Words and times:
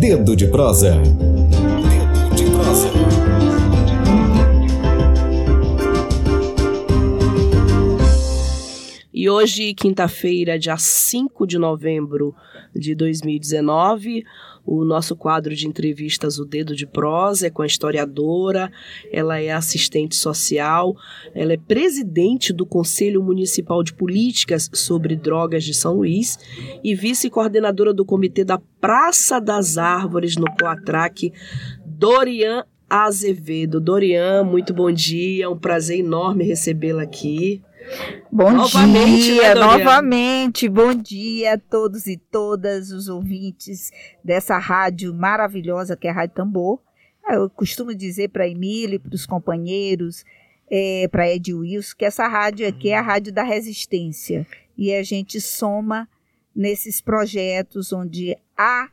Dedo 0.00 0.34
de 0.34 0.46
prosa. 0.46 0.92
Dedo 0.92 2.34
de 2.34 2.44
prosa. 2.50 2.90
E 9.12 9.28
hoje, 9.28 9.74
quinta-feira, 9.74 10.58
dia 10.58 10.78
5 10.78 11.46
de 11.46 11.58
novembro 11.58 12.34
de 12.74 12.94
2019, 12.94 14.24
o 14.70 14.84
nosso 14.84 15.16
quadro 15.16 15.52
de 15.52 15.66
entrevistas, 15.66 16.38
O 16.38 16.44
Dedo 16.44 16.76
de 16.76 16.86
Prosa, 16.86 17.48
é 17.48 17.50
com 17.50 17.60
a 17.60 17.66
historiadora, 17.66 18.70
ela 19.10 19.40
é 19.40 19.50
assistente 19.50 20.14
social, 20.14 20.96
ela 21.34 21.52
é 21.52 21.56
presidente 21.56 22.52
do 22.52 22.64
Conselho 22.64 23.20
Municipal 23.20 23.82
de 23.82 23.92
Políticas 23.92 24.70
sobre 24.72 25.16
Drogas 25.16 25.64
de 25.64 25.74
São 25.74 25.94
Luís 25.94 26.38
e 26.84 26.94
vice-coordenadora 26.94 27.92
do 27.92 28.04
Comitê 28.04 28.44
da 28.44 28.60
Praça 28.80 29.40
das 29.40 29.76
Árvores 29.76 30.36
no 30.36 30.46
Coatraque, 30.56 31.32
Dorian 31.84 32.64
Azevedo. 32.88 33.80
Dorian, 33.80 34.44
muito 34.44 34.72
bom 34.72 34.92
dia, 34.92 35.46
é 35.46 35.48
um 35.48 35.58
prazer 35.58 35.98
enorme 35.98 36.44
recebê-la 36.44 37.02
aqui. 37.02 37.60
Bom 38.30 38.52
novamente, 38.52 39.22
dia, 39.22 39.54
né, 39.54 39.60
novamente, 39.60 40.68
bom 40.68 40.94
dia 40.94 41.54
a 41.54 41.58
todos 41.58 42.06
e 42.06 42.16
todas 42.16 42.90
os 42.90 43.08
ouvintes 43.08 43.90
dessa 44.24 44.56
rádio 44.58 45.12
maravilhosa 45.12 45.96
que 45.96 46.06
é 46.06 46.10
a 46.10 46.14
Rádio 46.14 46.36
Tambor. 46.36 46.80
Ah, 47.24 47.34
eu 47.34 47.50
costumo 47.50 47.94
dizer 47.94 48.28
para 48.28 48.48
Emílio, 48.48 49.00
para 49.00 49.14
os 49.14 49.26
companheiros, 49.26 50.24
é, 50.70 51.08
para 51.08 51.28
Ed 51.28 51.52
Wilson, 51.52 51.94
que 51.98 52.04
essa 52.04 52.28
rádio 52.28 52.66
aqui 52.66 52.90
é 52.90 52.98
a 52.98 53.02
rádio 53.02 53.32
da 53.32 53.42
resistência. 53.42 54.46
E 54.78 54.94
a 54.94 55.02
gente 55.02 55.40
soma 55.40 56.08
nesses 56.54 57.00
projetos 57.00 57.92
onde 57.92 58.36
há 58.56 58.88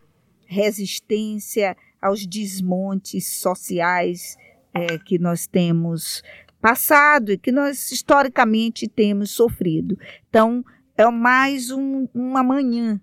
resistência 0.45 1.78
aos 2.02 2.26
desmontes 2.26 3.28
sociais 3.40 4.38
é, 4.73 4.98
que 4.98 5.20
nós 5.20 5.45
temos 5.45 6.23
passado 6.61 7.31
e 7.31 7.38
que 7.38 7.52
nós 7.52 7.91
historicamente 7.91 8.88
temos 8.88 9.31
sofrido. 9.31 9.97
Então, 10.30 10.64
é 10.97 11.05
mais 11.09 11.72
um, 11.72 12.08
uma 12.14 12.44
manhã 12.44 12.99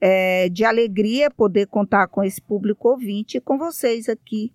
é, 0.00 0.48
de 0.48 0.64
alegria 0.64 1.30
poder 1.30 1.66
contar 1.66 2.08
com 2.08 2.22
esse 2.22 2.40
público 2.40 2.88
ouvinte 2.88 3.36
e 3.36 3.40
com 3.40 3.58
vocês 3.58 4.08
aqui, 4.08 4.52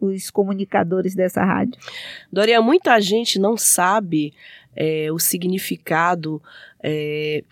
os 0.00 0.30
comunicadores 0.30 1.14
dessa 1.14 1.44
rádio. 1.44 1.78
Doria, 2.32 2.60
muita 2.62 3.00
gente 3.00 3.38
não 3.38 3.56
sabe 3.56 4.32
é, 4.74 5.10
o 5.12 5.18
significado 5.18 6.42
é, 6.82 7.42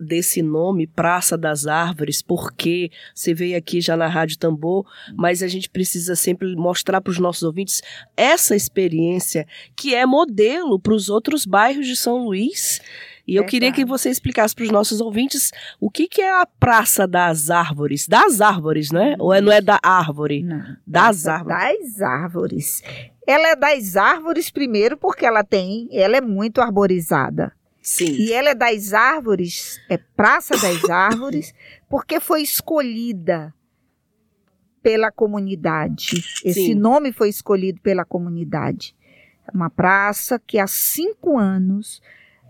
desse 0.00 0.42
nome, 0.42 0.86
Praça 0.86 1.36
das 1.36 1.66
Árvores, 1.66 2.22
porque 2.22 2.90
você 3.14 3.32
veio 3.32 3.56
aqui 3.56 3.80
já 3.80 3.96
na 3.96 4.06
Rádio 4.06 4.38
Tambor, 4.38 4.86
mas 5.16 5.42
a 5.42 5.48
gente 5.48 5.68
precisa 5.68 6.16
sempre 6.16 6.54
mostrar 6.56 7.00
para 7.00 7.10
os 7.10 7.18
nossos 7.18 7.42
ouvintes 7.42 7.82
essa 8.16 8.56
experiência 8.56 9.46
que 9.76 9.94
é 9.94 10.04
modelo 10.06 10.78
para 10.78 10.94
os 10.94 11.08
outros 11.08 11.44
bairros 11.44 11.86
de 11.86 11.96
São 11.96 12.24
Luís. 12.24 12.80
E 13.26 13.36
eu 13.36 13.46
queria 13.46 13.72
que 13.72 13.86
você 13.86 14.10
explicasse 14.10 14.54
para 14.54 14.64
os 14.64 14.70
nossos 14.70 15.00
ouvintes 15.00 15.50
o 15.80 15.90
que, 15.90 16.06
que 16.06 16.20
é 16.20 16.42
a 16.42 16.44
Praça 16.44 17.06
das 17.06 17.48
Árvores. 17.48 18.06
Das 18.06 18.42
Árvores, 18.42 18.90
né? 18.90 19.16
Ou 19.18 19.32
é, 19.32 19.40
não 19.40 19.50
é 19.50 19.62
da 19.62 19.80
árvore? 19.82 20.42
Não. 20.42 20.76
Das 20.86 21.26
Árvores. 21.26 21.58
Das 21.58 22.02
Árvores. 22.02 22.82
Ela 23.26 23.48
é 23.48 23.56
das 23.56 23.96
árvores 23.96 24.50
primeiro 24.50 24.98
porque 24.98 25.24
ela 25.24 25.42
tem, 25.42 25.88
ela 25.90 26.18
é 26.18 26.20
muito 26.20 26.60
arborizada. 26.60 27.52
Sim. 27.84 28.12
E 28.12 28.32
ela 28.32 28.48
é 28.48 28.54
das 28.54 28.94
árvores, 28.94 29.78
é 29.90 29.98
Praça 29.98 30.56
das 30.56 30.82
Árvores, 30.88 31.54
porque 31.86 32.18
foi 32.18 32.40
escolhida 32.40 33.54
pela 34.82 35.12
comunidade. 35.12 36.24
Esse 36.42 36.68
Sim. 36.68 36.74
nome 36.74 37.12
foi 37.12 37.28
escolhido 37.28 37.82
pela 37.82 38.02
comunidade. 38.02 38.96
É 39.46 39.54
uma 39.54 39.68
praça 39.68 40.38
que 40.38 40.58
há 40.58 40.66
cinco 40.66 41.38
anos 41.38 42.00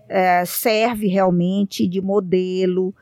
é, 0.09 0.45
serve 0.45 1.09
realmente 1.09 1.89
de 1.89 2.01
modelo 2.01 2.95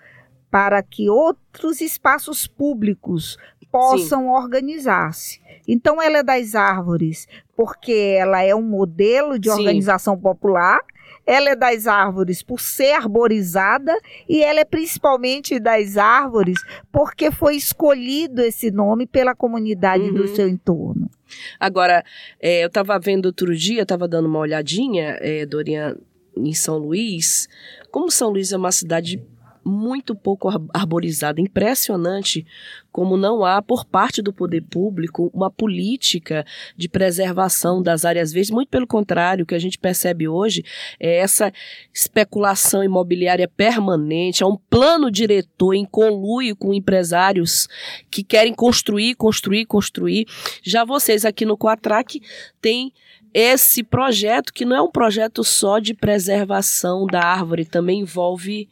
para 0.50 0.82
que 0.82 1.10
outros 1.10 1.82
espaços 1.82 2.46
públicos 2.46 3.36
possam 3.70 4.30
organizar-se. 4.30 5.40
Então, 5.68 6.00
ela 6.00 6.18
é 6.18 6.22
das 6.22 6.54
árvores, 6.54 7.28
porque 7.54 8.16
ela 8.18 8.42
é 8.42 8.54
um 8.54 8.62
modelo 8.62 9.38
de 9.38 9.50
organização 9.50 10.14
Sim. 10.14 10.22
popular 10.22 10.80
ela 11.26 11.50
é 11.50 11.56
das 11.56 11.86
árvores 11.86 12.42
por 12.42 12.60
ser 12.60 12.92
arborizada 12.92 13.96
e 14.28 14.42
ela 14.42 14.60
é 14.60 14.64
principalmente 14.64 15.58
das 15.60 15.96
árvores 15.96 16.58
porque 16.90 17.30
foi 17.30 17.56
escolhido 17.56 18.42
esse 18.42 18.70
nome 18.70 19.06
pela 19.06 19.34
comunidade 19.34 20.04
uhum. 20.04 20.14
do 20.14 20.28
seu 20.28 20.48
entorno. 20.48 21.10
Agora, 21.58 22.04
é, 22.40 22.62
eu 22.62 22.68
estava 22.68 22.98
vendo 22.98 23.26
outro 23.26 23.54
dia, 23.56 23.82
estava 23.82 24.06
dando 24.06 24.26
uma 24.26 24.40
olhadinha, 24.40 25.16
é, 25.20 25.46
Dorian, 25.46 25.96
em 26.36 26.52
São 26.52 26.78
Luís. 26.78 27.48
Como 27.90 28.10
São 28.10 28.30
Luís 28.30 28.52
é 28.52 28.56
uma 28.56 28.72
cidade 28.72 29.22
muito 29.64 30.14
pouco 30.14 30.48
arborizada. 30.72 31.40
Impressionante 31.40 32.46
como 32.90 33.16
não 33.16 33.42
há, 33.44 33.62
por 33.62 33.86
parte 33.86 34.20
do 34.20 34.32
poder 34.32 34.62
público, 34.62 35.30
uma 35.32 35.50
política 35.50 36.44
de 36.76 36.88
preservação 36.88 37.82
das 37.82 38.04
áreas 38.04 38.32
verdes. 38.32 38.50
Muito 38.50 38.68
pelo 38.68 38.86
contrário, 38.86 39.44
o 39.44 39.46
que 39.46 39.54
a 39.54 39.58
gente 39.58 39.78
percebe 39.78 40.28
hoje 40.28 40.62
é 41.00 41.16
essa 41.16 41.52
especulação 41.92 42.84
imobiliária 42.84 43.48
permanente, 43.48 44.42
é 44.42 44.46
um 44.46 44.56
plano 44.56 45.10
diretor 45.10 45.74
em 45.74 45.86
conluio 45.86 46.54
com 46.54 46.74
empresários 46.74 47.66
que 48.10 48.22
querem 48.22 48.54
construir, 48.54 49.14
construir, 49.14 49.64
construir. 49.64 50.26
Já 50.62 50.84
vocês 50.84 51.24
aqui 51.24 51.46
no 51.46 51.56
Quatrac 51.56 52.20
têm 52.60 52.92
esse 53.34 53.82
projeto, 53.82 54.52
que 54.52 54.64
não 54.64 54.76
é 54.76 54.82
um 54.82 54.90
projeto 54.90 55.42
só 55.42 55.78
de 55.78 55.94
preservação 55.94 57.06
da 57.06 57.20
árvore, 57.20 57.64
também 57.64 58.00
envolve 58.00 58.68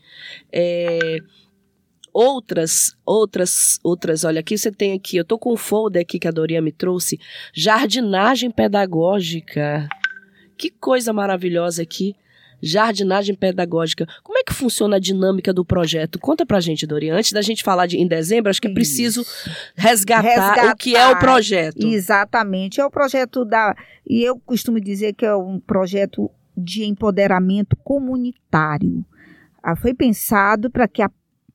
é, 0.53 1.19
outras, 2.13 2.97
outras, 3.05 3.79
outras. 3.83 4.25
Olha, 4.25 4.41
aqui 4.41 4.59
você 4.59 4.71
tem 4.71 4.93
aqui, 4.93 5.17
eu 5.17 5.25
tô 5.25 5.39
com 5.39 5.53
um 5.53 5.57
folder 5.57 6.03
aqui 6.03 6.19
que 6.19 6.29
a 6.29 6.33
Doria 6.33 6.61
me 6.61 6.73
trouxe, 6.73 7.19
jardinagem 7.55 8.51
pedagógica. 8.51 9.89
Que 10.59 10.71
coisa 10.71 11.11
maravilhosa 11.11 11.83
aqui 11.83 12.15
jardinagem 12.63 13.35
pedagógica. 13.35 14.07
Como 14.23 14.39
é 14.39 14.43
que 14.43 14.53
funciona 14.53 14.97
a 14.97 15.01
dinâmica 15.01 15.53
do 15.53 15.65
projeto? 15.65 16.19
Conta 16.19 16.45
pra 16.45 16.61
gente, 16.61 16.87
Dori. 16.87 17.11
Antes 17.11 17.33
da 17.33 17.43
gente 17.43 17.63
falar 17.63 17.87
de 17.87 17.99
em 17.99 18.07
dezembro, 18.07 18.51
acho 18.51 18.61
que 18.61 18.69
é 18.69 18.73
preciso 18.73 19.25
resgatar, 19.75 20.29
resgatar, 20.29 20.73
o 20.73 20.77
que 20.77 20.97
é 20.97 21.09
o 21.09 21.19
projeto. 21.19 21.87
Exatamente. 21.87 22.81
É 22.81 22.85
o 22.85 22.91
projeto 22.91 23.45
da. 23.45 23.75
E 24.07 24.23
eu 24.23 24.39
costumo 24.39 24.81
dizer 24.81 25.15
que 25.15 25.25
é 25.25 25.35
um 25.35 25.59
projeto 25.61 26.31
de 26.57 26.85
empoderamento 26.85 27.77
comunitário. 27.77 29.05
Ah, 29.63 29.77
foi 29.77 29.95
pensado 29.95 30.71
para 30.71 30.89
que 30.89 31.03
a, 31.03 31.11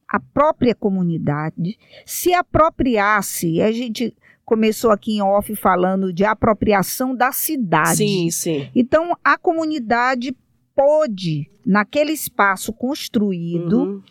a 0.08 0.20
própria 0.20 0.76
comunidade 0.76 1.78
se 2.06 2.34
apropriasse. 2.34 3.62
A 3.62 3.72
gente 3.72 4.16
começou 4.46 4.92
aqui 4.92 5.14
em 5.14 5.22
off 5.22 5.54
falando 5.56 6.14
de 6.14 6.24
apropriação 6.24 7.16
da 7.16 7.32
cidade. 7.32 7.98
Sim, 7.98 8.30
sim. 8.30 8.70
Então, 8.76 9.18
a 9.24 9.38
comunidade 9.38 10.36
pôde, 10.76 11.50
naquele 11.66 12.12
espaço 12.12 12.74
construído, 12.74 13.80
uhum. 13.80 14.04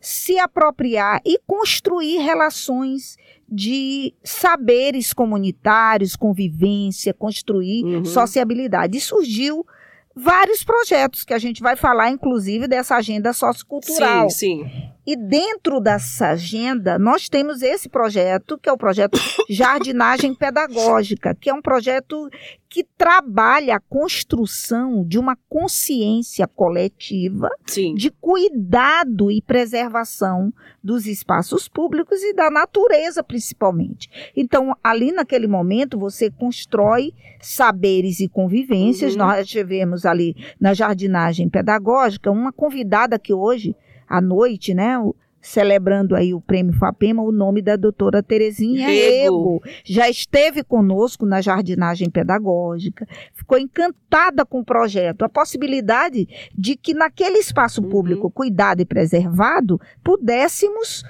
se 0.00 0.38
apropriar 0.38 1.20
e 1.24 1.38
construir 1.46 2.18
relações 2.18 3.16
de 3.48 4.14
saberes 4.24 5.12
comunitários, 5.12 6.16
convivência, 6.16 7.12
construir 7.12 7.84
uhum. 7.84 8.04
sociabilidade. 8.04 8.96
E 8.96 9.00
surgiu 9.00 9.66
vários 10.14 10.62
projetos 10.62 11.24
que 11.24 11.34
a 11.34 11.38
gente 11.38 11.62
vai 11.62 11.76
falar, 11.76 12.10
inclusive, 12.10 12.66
dessa 12.68 12.96
agenda 12.96 13.32
sociocultural. 13.32 14.30
Sim, 14.30 14.64
sim. 14.64 14.70
E 15.04 15.16
dentro 15.16 15.80
dessa 15.80 16.28
agenda, 16.28 16.96
nós 16.98 17.28
temos 17.28 17.60
esse 17.60 17.88
projeto, 17.88 18.56
que 18.56 18.68
é 18.68 18.72
o 18.72 18.78
projeto 18.78 19.18
Jardinagem 19.50 20.32
Pedagógica, 20.32 21.34
que 21.34 21.50
é 21.50 21.54
um 21.54 21.60
projeto 21.60 22.30
que 22.68 22.84
trabalha 22.96 23.76
a 23.76 23.80
construção 23.80 25.04
de 25.04 25.18
uma 25.18 25.36
consciência 25.48 26.46
coletiva 26.46 27.50
Sim. 27.66 27.94
de 27.94 28.10
cuidado 28.10 29.30
e 29.30 29.42
preservação 29.42 30.52
dos 30.82 31.06
espaços 31.06 31.68
públicos 31.68 32.22
e 32.22 32.32
da 32.32 32.50
natureza, 32.50 33.22
principalmente. 33.22 34.08
Então, 34.34 34.74
ali 34.82 35.12
naquele 35.12 35.46
momento, 35.46 35.98
você 35.98 36.30
constrói 36.30 37.12
saberes 37.40 38.20
e 38.20 38.28
convivências. 38.28 39.12
Uhum. 39.12 39.18
Nós 39.18 39.46
tivemos 39.48 40.06
ali 40.06 40.34
na 40.58 40.72
jardinagem 40.72 41.48
pedagógica 41.48 42.30
uma 42.30 42.52
convidada 42.52 43.18
que 43.18 43.34
hoje 43.34 43.76
à 44.12 44.20
noite, 44.20 44.74
né? 44.74 44.96
celebrando 45.42 46.14
aí 46.14 46.32
o 46.32 46.40
prêmio 46.40 46.72
FAPEMA, 46.72 47.20
o 47.20 47.32
nome 47.32 47.60
da 47.60 47.74
doutora 47.74 48.22
Terezinha 48.22 48.88
Ego. 48.88 49.60
Já 49.84 50.08
esteve 50.08 50.62
conosco 50.62 51.26
na 51.26 51.40
jardinagem 51.40 52.08
pedagógica, 52.08 53.06
ficou 53.34 53.58
encantada 53.58 54.46
com 54.46 54.60
o 54.60 54.64
projeto, 54.64 55.24
a 55.24 55.28
possibilidade 55.28 56.28
de 56.56 56.76
que 56.76 56.94
naquele 56.94 57.38
espaço 57.38 57.82
uhum. 57.82 57.90
público 57.90 58.30
cuidado 58.30 58.80
e 58.80 58.86
preservado 58.86 59.80
pudéssemos 60.04 61.02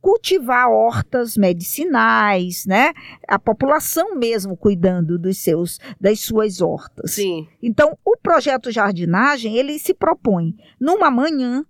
cultivar 0.00 0.68
hortas 0.68 1.34
medicinais, 1.34 2.66
né? 2.66 2.92
A 3.26 3.38
população 3.38 4.14
mesmo 4.14 4.54
cuidando 4.54 5.18
dos 5.18 5.38
seus 5.38 5.78
das 5.98 6.20
suas 6.20 6.60
hortas. 6.60 7.12
Sim. 7.12 7.48
Então, 7.62 7.96
o 8.04 8.14
projeto 8.14 8.70
jardinagem, 8.70 9.56
ele 9.56 9.78
se 9.78 9.94
propõe 9.94 10.54
numa 10.78 11.10
manhã 11.10 11.64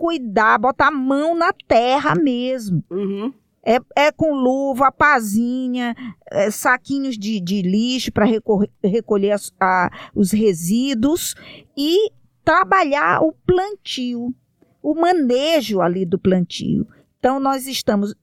cuidar, 0.00 0.56
botar 0.56 0.86
a 0.86 0.90
mão 0.90 1.34
na 1.34 1.52
terra 1.52 2.14
mesmo. 2.14 2.82
Uhum. 2.90 3.34
É, 3.62 3.78
é 3.94 4.10
com 4.10 4.32
luva, 4.32 4.90
pazinha, 4.90 5.94
é, 6.30 6.50
saquinhos 6.50 7.18
de, 7.18 7.38
de 7.38 7.60
lixo 7.60 8.10
para 8.10 8.24
recolher 8.82 9.32
as, 9.32 9.52
a, 9.60 9.90
os 10.14 10.32
resíduos 10.32 11.34
e 11.76 12.10
trabalhar 12.42 13.20
o 13.22 13.34
plantio, 13.46 14.34
o 14.82 14.94
manejo 14.94 15.82
ali 15.82 16.06
do 16.06 16.18
plantio. 16.18 16.88
Então, 17.18 17.38
nós 17.38 17.66
estamos 17.66 18.14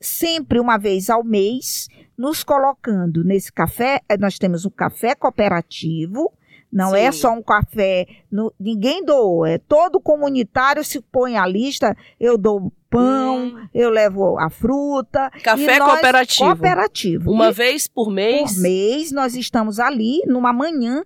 sempre 0.00 0.60
uma 0.60 0.78
vez 0.78 1.10
ao 1.10 1.24
mês 1.24 1.88
nos 2.16 2.44
colocando 2.44 3.24
nesse 3.24 3.52
café. 3.52 4.00
Eh, 4.08 4.16
nós 4.16 4.38
temos 4.38 4.64
um 4.64 4.70
café 4.70 5.16
cooperativo, 5.16 6.32
não 6.72 6.94
é 6.94 7.00
Sim. 7.00 7.06
é 7.06 7.12
só 7.12 7.32
um 7.32 7.42
café, 7.42 8.06
no, 8.30 8.52
ninguém 8.58 9.04
doou, 9.04 9.46
é 9.46 9.58
todo 9.58 10.00
comunitário 10.00 10.84
se 10.84 11.00
põe 11.00 11.36
à 11.36 11.46
lista, 11.46 11.96
eu 12.20 12.36
dou 12.36 12.72
pão, 12.90 13.46
hum. 13.46 13.68
eu 13.74 13.90
levo 13.90 14.38
a 14.38 14.50
fruta. 14.50 15.30
Café 15.42 15.78
nós, 15.78 15.90
cooperativo. 15.90 16.44
Cooperativo. 16.46 17.30
Uma 17.30 17.48
e 17.48 17.52
vez 17.52 17.88
por 17.88 18.10
mês? 18.10 18.54
Por 18.54 18.60
mês, 18.62 19.12
nós 19.12 19.34
estamos 19.34 19.78
ali 19.78 20.22
numa 20.26 20.52
manhã 20.52 21.02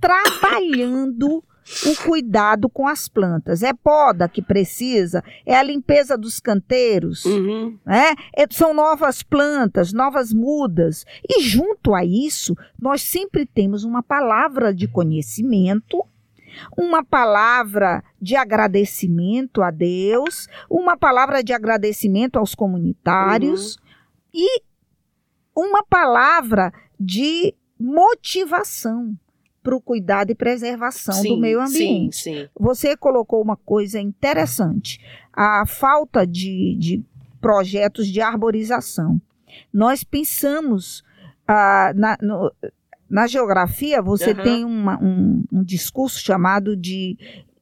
trabalhando 0.00 1.42
o 1.86 1.96
cuidado 2.02 2.68
com 2.68 2.86
as 2.86 3.08
plantas. 3.08 3.62
É 3.62 3.72
poda 3.72 4.28
que 4.28 4.42
precisa, 4.42 5.22
é 5.46 5.56
a 5.56 5.62
limpeza 5.62 6.16
dos 6.16 6.40
canteiros, 6.40 7.24
uhum. 7.24 7.78
né? 7.84 8.14
É, 8.36 8.44
são 8.50 8.74
novas 8.74 9.22
plantas, 9.22 9.92
novas 9.92 10.32
mudas. 10.32 11.04
E 11.28 11.42
junto 11.42 11.94
a 11.94 12.04
isso, 12.04 12.56
nós 12.80 13.02
sempre 13.02 13.46
temos 13.46 13.84
uma 13.84 14.02
palavra 14.02 14.74
de 14.74 14.86
conhecimento 14.86 16.04
uma 16.76 17.04
palavra 17.04 18.04
de 18.22 18.36
agradecimento 18.36 19.60
a 19.60 19.72
Deus, 19.72 20.46
uma 20.70 20.96
palavra 20.96 21.42
de 21.42 21.52
agradecimento 21.52 22.38
aos 22.38 22.54
comunitários 22.54 23.74
uhum. 23.74 23.82
e 24.34 24.62
uma 25.56 25.82
palavra 25.84 26.72
de 26.98 27.54
motivação 27.76 29.16
para 29.64 29.74
o 29.74 29.80
cuidado 29.80 30.30
e 30.30 30.34
preservação 30.34 31.14
sim, 31.14 31.30
do 31.30 31.38
meio 31.38 31.60
ambiente. 31.60 32.16
Sim, 32.16 32.32
sim. 32.34 32.48
Você 32.60 32.94
colocou 32.94 33.42
uma 33.42 33.56
coisa 33.56 33.98
interessante: 33.98 35.00
a 35.32 35.64
falta 35.66 36.26
de, 36.26 36.76
de 36.78 37.02
projetos 37.40 38.06
de 38.06 38.20
arborização. 38.20 39.18
Nós 39.72 40.04
pensamos 40.04 41.02
ah, 41.48 41.92
na, 41.96 42.18
no, 42.20 42.52
na 43.08 43.26
geografia, 43.26 44.02
você 44.02 44.32
uhum. 44.32 44.42
tem 44.42 44.64
uma, 44.64 45.02
um, 45.02 45.42
um 45.50 45.64
discurso 45.64 46.20
chamado 46.20 46.76
de 46.76 47.16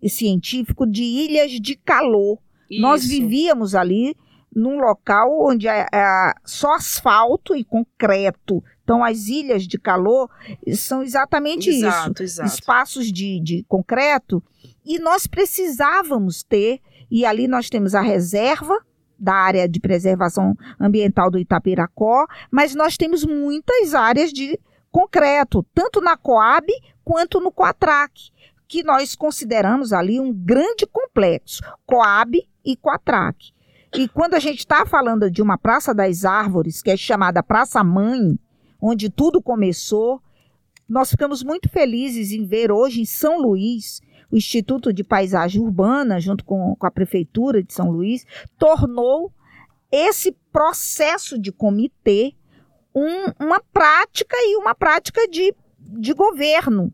científico 0.08 0.84
de 0.84 1.04
ilhas 1.04 1.52
de 1.52 1.76
calor. 1.76 2.38
Isso. 2.68 2.82
Nós 2.82 3.06
vivíamos 3.06 3.76
ali 3.76 4.16
num 4.54 4.78
local 4.78 5.46
onde 5.48 5.66
é, 5.66 5.86
é, 5.92 6.32
só 6.44 6.74
asfalto 6.74 7.54
e 7.56 7.64
concreto. 7.64 8.62
Então, 8.84 9.02
as 9.02 9.28
ilhas 9.28 9.66
de 9.66 9.78
calor 9.78 10.28
são 10.74 11.02
exatamente 11.02 11.70
exato, 11.70 12.22
isso: 12.22 12.42
exato. 12.42 12.48
espaços 12.48 13.12
de, 13.12 13.40
de 13.40 13.64
concreto. 13.68 14.42
E 14.84 14.98
nós 14.98 15.26
precisávamos 15.26 16.42
ter, 16.42 16.80
e 17.10 17.24
ali 17.24 17.46
nós 17.46 17.70
temos 17.70 17.94
a 17.94 18.00
reserva 18.00 18.76
da 19.18 19.34
área 19.34 19.68
de 19.68 19.78
preservação 19.78 20.56
ambiental 20.80 21.30
do 21.30 21.38
Itapiracó, 21.38 22.26
mas 22.50 22.74
nós 22.74 22.96
temos 22.96 23.24
muitas 23.24 23.94
áreas 23.94 24.32
de 24.32 24.58
concreto, 24.90 25.64
tanto 25.72 26.00
na 26.00 26.16
Coab 26.16 26.66
quanto 27.04 27.40
no 27.40 27.52
Quatrac, 27.52 28.30
que 28.66 28.82
nós 28.82 29.14
consideramos 29.14 29.92
ali 29.92 30.18
um 30.18 30.32
grande 30.32 30.86
complexo, 30.86 31.62
Coab 31.86 32.36
e 32.64 32.76
Quatrac. 32.76 33.52
E 33.94 34.08
quando 34.08 34.34
a 34.34 34.38
gente 34.38 34.60
está 34.60 34.86
falando 34.86 35.30
de 35.30 35.42
uma 35.42 35.58
Praça 35.58 35.94
das 35.94 36.24
Árvores, 36.24 36.80
que 36.80 36.90
é 36.90 36.96
chamada 36.96 37.42
Praça 37.42 37.84
Mãe, 37.84 38.38
onde 38.80 39.10
tudo 39.10 39.42
começou, 39.42 40.20
nós 40.88 41.10
ficamos 41.10 41.42
muito 41.42 41.68
felizes 41.68 42.32
em 42.32 42.46
ver 42.46 42.72
hoje 42.72 43.02
em 43.02 43.04
São 43.04 43.40
Luís, 43.40 44.00
o 44.30 44.36
Instituto 44.36 44.92
de 44.92 45.04
Paisagem 45.04 45.60
Urbana, 45.60 46.18
junto 46.18 46.42
com, 46.42 46.74
com 46.74 46.86
a 46.86 46.90
Prefeitura 46.90 47.62
de 47.62 47.72
São 47.72 47.90
Luís, 47.90 48.24
tornou 48.58 49.30
esse 49.90 50.32
processo 50.50 51.38
de 51.38 51.52
comitê 51.52 52.34
um, 52.94 53.44
uma 53.44 53.60
prática 53.72 54.36
e 54.38 54.56
uma 54.56 54.74
prática 54.74 55.28
de, 55.28 55.54
de 55.78 56.14
governo. 56.14 56.92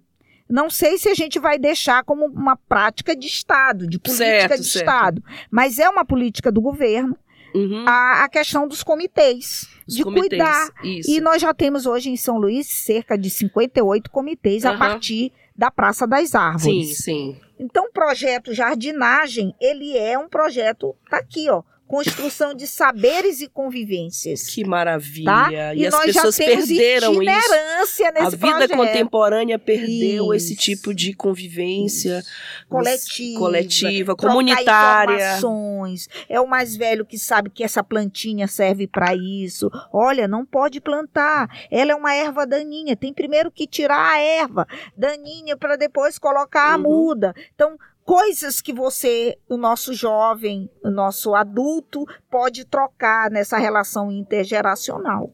Não 0.49 0.71
sei 0.71 0.97
se 0.99 1.09
a 1.09 1.15
gente 1.15 1.39
vai 1.39 1.59
deixar 1.59 2.03
como 2.05 2.27
uma 2.27 2.57
prática 2.57 3.15
de 3.15 3.27
Estado, 3.27 3.87
de 3.87 3.99
política 3.99 4.25
certo, 4.25 4.63
de 4.63 4.69
certo. 4.69 4.87
Estado. 4.87 5.25
Mas 5.51 5.79
é 5.79 5.89
uma 5.89 6.05
política 6.05 6.51
do 6.51 6.61
governo. 6.61 7.17
Uhum. 7.55 7.85
A, 7.87 8.25
a, 8.25 8.29
questão 8.29 8.69
dos 8.69 8.83
comitês, 8.83 9.69
Os 9.87 9.95
de 9.95 10.03
comitês, 10.03 10.29
cuidar. 10.31 10.69
Isso. 10.85 11.11
E 11.11 11.21
nós 11.21 11.41
já 11.41 11.55
temos 11.55 11.87
hoje 11.87 12.11
em 12.11 12.17
São 12.17 12.39
Luís 12.39 12.67
cerca 12.67 13.17
de 13.17 13.31
58 13.31 14.11
comitês 14.11 14.65
uhum. 14.65 14.73
a 14.73 14.77
partir 14.77 15.33
da 15.57 15.71
Praça 15.71 16.07
das 16.07 16.35
Árvores. 16.35 16.99
Sim, 16.99 17.35
sim. 17.35 17.41
Então, 17.59 17.87
o 17.87 17.93
projeto 17.93 18.55
Jardinagem, 18.55 19.55
ele 19.61 19.97
é 19.97 20.17
um 20.17 20.29
projeto, 20.29 20.95
tá 21.11 21.17
aqui, 21.17 21.51
ó, 21.51 21.63
construção 21.89 22.55
de 22.55 22.67
saberes 22.67 23.41
e 23.41 23.49
convivências. 23.49 24.47
Que 24.47 24.65
maravilha. 24.65 25.25
Tá? 25.25 25.75
E, 25.75 25.81
e 25.81 25.87
as 25.87 25.99
pessoas 25.99 26.37
perderam 26.37 27.23
isso. 27.23 27.51
Nesse 27.79 28.05
a 28.05 28.29
vida 28.29 28.39
projeto. 28.39 28.77
contemporânea 28.77 29.59
perdeu 29.59 30.27
isso. 30.27 30.35
esse 30.35 30.57
tipo 30.57 30.95
de 30.95 31.15
convivência 31.15 32.23
coletiva, 32.69 33.39
coletiva 33.39 34.17
comunitária. 34.17 35.15
Informações. 35.15 36.09
É 36.29 36.39
o 36.39 36.47
mais 36.47 36.77
velho 36.77 37.07
que 37.07 37.19
sabe 37.19 37.49
que 37.49 37.65
essa 37.65 37.83
plantinha 37.83 38.47
serve 38.47 38.87
para 38.87 39.15
isso. 39.15 39.71
Olha, 39.91 40.29
não 40.29 40.45
pode 40.45 40.81
plantar. 40.81 41.49
Ela 41.71 41.93
é 41.93 41.95
uma 41.95 42.15
erva 42.15 42.47
daninha. 42.47 42.95
Tem 42.95 43.15
primeiro 43.15 43.51
que 43.51 43.67
tirar 43.67 44.15
a 44.15 44.21
erva 44.21 44.67
daninha 44.95 45.57
para 45.57 45.77
depois 45.77 46.19
colocar 46.19 46.75
a 46.75 46.77
uhum. 46.77 46.83
muda. 46.83 47.35
Então, 47.55 47.79
coisas 48.09 48.63
que 48.63 48.73
você, 48.73 49.37
o 49.47 49.59
nosso 49.59 49.93
jovem, 49.93 50.71
o 50.83 50.91
nosso 50.91 51.35
adulto, 51.35 52.07
pode 52.31 52.65
trocar 52.65 53.31
nessa 53.31 53.59
relação 53.59 54.11
intergeracional. 54.11 55.31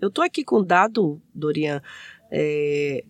Eu 0.00 0.06
estou 0.06 0.22
aqui 0.22 0.44
com 0.44 0.60
um 0.60 0.64
dado, 0.64 1.20
Dorian, 1.34 1.82
é, 2.30 3.02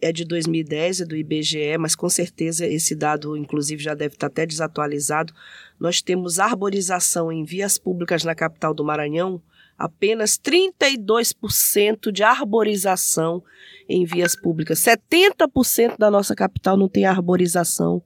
é, 0.00 0.12
de 0.12 0.24
2010, 0.24 1.00
é 1.00 1.04
do 1.04 1.16
IBGE, 1.16 1.76
mas 1.80 1.96
com 1.96 2.08
certeza 2.08 2.64
esse 2.64 2.94
dado, 2.94 3.36
inclusive, 3.36 3.82
já 3.82 3.92
deve 3.92 4.14
estar 4.14 4.28
até 4.28 4.46
desatualizado. 4.46 5.34
Nós 5.76 6.00
temos 6.00 6.38
arborização 6.38 7.32
em 7.32 7.42
vias 7.42 7.76
públicas 7.76 8.22
na 8.22 8.36
capital 8.36 8.72
do 8.72 8.84
Maranhão, 8.84 9.42
apenas 9.76 10.38
32% 10.38 12.12
de 12.12 12.22
arborização 12.22 13.42
em 13.88 14.04
vias 14.04 14.36
públicas. 14.36 14.78
70% 14.78 15.98
da 15.98 16.08
nossa 16.08 16.36
capital 16.36 16.76
não 16.76 16.88
tem 16.88 17.04
arborização 17.04 18.00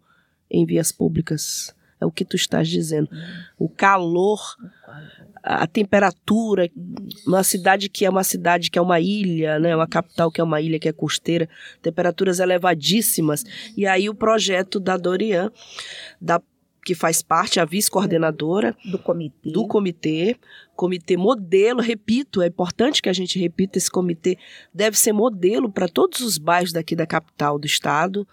em 0.51 0.65
vias 0.65 0.93
públicas. 0.93 1.75
É 2.01 2.07
o 2.07 2.11
que 2.11 2.25
tu 2.25 2.37
estás 2.37 2.69
dizendo. 2.69 3.09
O 3.59 3.69
calor, 3.69 4.41
a 5.43 5.67
temperatura, 5.67 6.71
uma 7.27 7.43
cidade 7.43 7.89
que 7.89 8.05
é 8.05 8.11
uma 8.11 8.25
cidade 8.25 8.71
que 8.71 8.79
é 8.79 8.83
uma 8.83 9.01
ilha, 9.01 9.59
né? 9.59 9.75
Uma 9.75 9.87
capital 9.87 10.31
que 10.31 10.41
é 10.41 10.45
uma 10.45 10.61
ilha 10.61 10.79
que 10.79 10.89
é 10.89 10.93
costeira, 10.93 11.49
temperaturas 11.81 12.41
elevadíssimas. 12.41 13.45
E 13.77 13.87
aí 13.87 14.09
o 14.09 14.15
projeto 14.15 14.81
da 14.81 14.97
Dorian, 14.97 15.51
da 16.21 16.41
que 16.85 16.95
faz 16.95 17.23
parte, 17.23 17.59
a 17.59 17.65
vice-coordenadora 17.65 18.77
do 18.85 18.99
comitê. 18.99 19.51
do 19.51 19.67
comitê, 19.67 20.37
comitê 20.77 21.17
modelo, 21.17 21.81
repito, 21.81 22.43
é 22.43 22.47
importante 22.47 23.01
que 23.01 23.09
a 23.09 23.13
gente 23.13 23.39
repita, 23.39 23.79
esse 23.79 23.91
comitê 23.91 24.37
deve 24.73 24.99
ser 24.99 25.13
modelo 25.13 25.71
para 25.71 25.89
todos 25.89 26.21
os 26.21 26.37
bairros 26.37 26.73
daqui 26.73 26.95
da 26.95 27.07
capital 27.07 27.59
do 27.59 27.67
estado, 27.67 28.27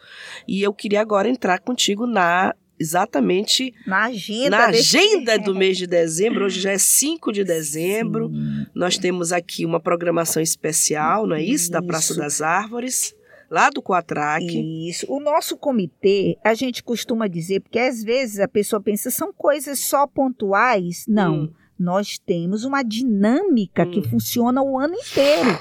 e 0.48 0.62
eu 0.62 0.74
queria 0.74 1.01
agora 1.01 1.29
entrar 1.29 1.60
contigo 1.60 2.05
na 2.05 2.53
exatamente 2.79 3.75
na 3.86 4.05
agenda, 4.05 4.50
na 4.50 4.65
agenda 4.65 5.38
do 5.38 5.53
mês 5.53 5.77
de 5.77 5.86
dezembro. 5.86 6.46
Hoje 6.46 6.60
já 6.60 6.72
é 6.72 6.79
5 6.79 7.31
de 7.31 7.43
dezembro. 7.43 8.29
Sim. 8.29 8.65
Nós 8.74 8.98
temos 8.98 9.31
aqui 9.31 9.67
uma 9.67 9.79
programação 9.79 10.41
especial, 10.41 11.27
não 11.27 11.36
é 11.36 11.43
isso? 11.43 11.65
isso. 11.65 11.72
Da 11.72 11.79
Praça 11.79 12.15
das 12.15 12.41
Árvores 12.41 13.13
lá 13.51 13.70
do 13.70 13.84
Quatrac. 13.84 14.46
Isso. 14.88 15.05
O 15.10 15.20
nosso 15.20 15.58
comitê, 15.58 16.38
a 16.41 16.53
gente 16.53 16.81
costuma 16.81 17.27
dizer, 17.27 17.60
porque 17.60 17.77
às 17.77 18.01
vezes 18.01 18.39
a 18.39 18.48
pessoa 18.48 18.81
pensa, 18.81 19.12
são 19.12 19.34
coisas 19.34 19.79
só 19.79 20.08
pontuais. 20.08 21.03
Não. 21.08 21.43
Hum. 21.43 21.53
Nós 21.77 22.17
temos 22.17 22.63
uma 22.63 22.81
dinâmica 22.81 23.84
hum. 23.84 23.91
que 23.91 24.10
funciona 24.10 24.62
o 24.62 24.79
ano 24.79 24.96
inteiro. 24.96 25.60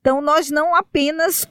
Então, 0.00 0.20
nós 0.20 0.50
não 0.50 0.74
apenas 0.74 1.46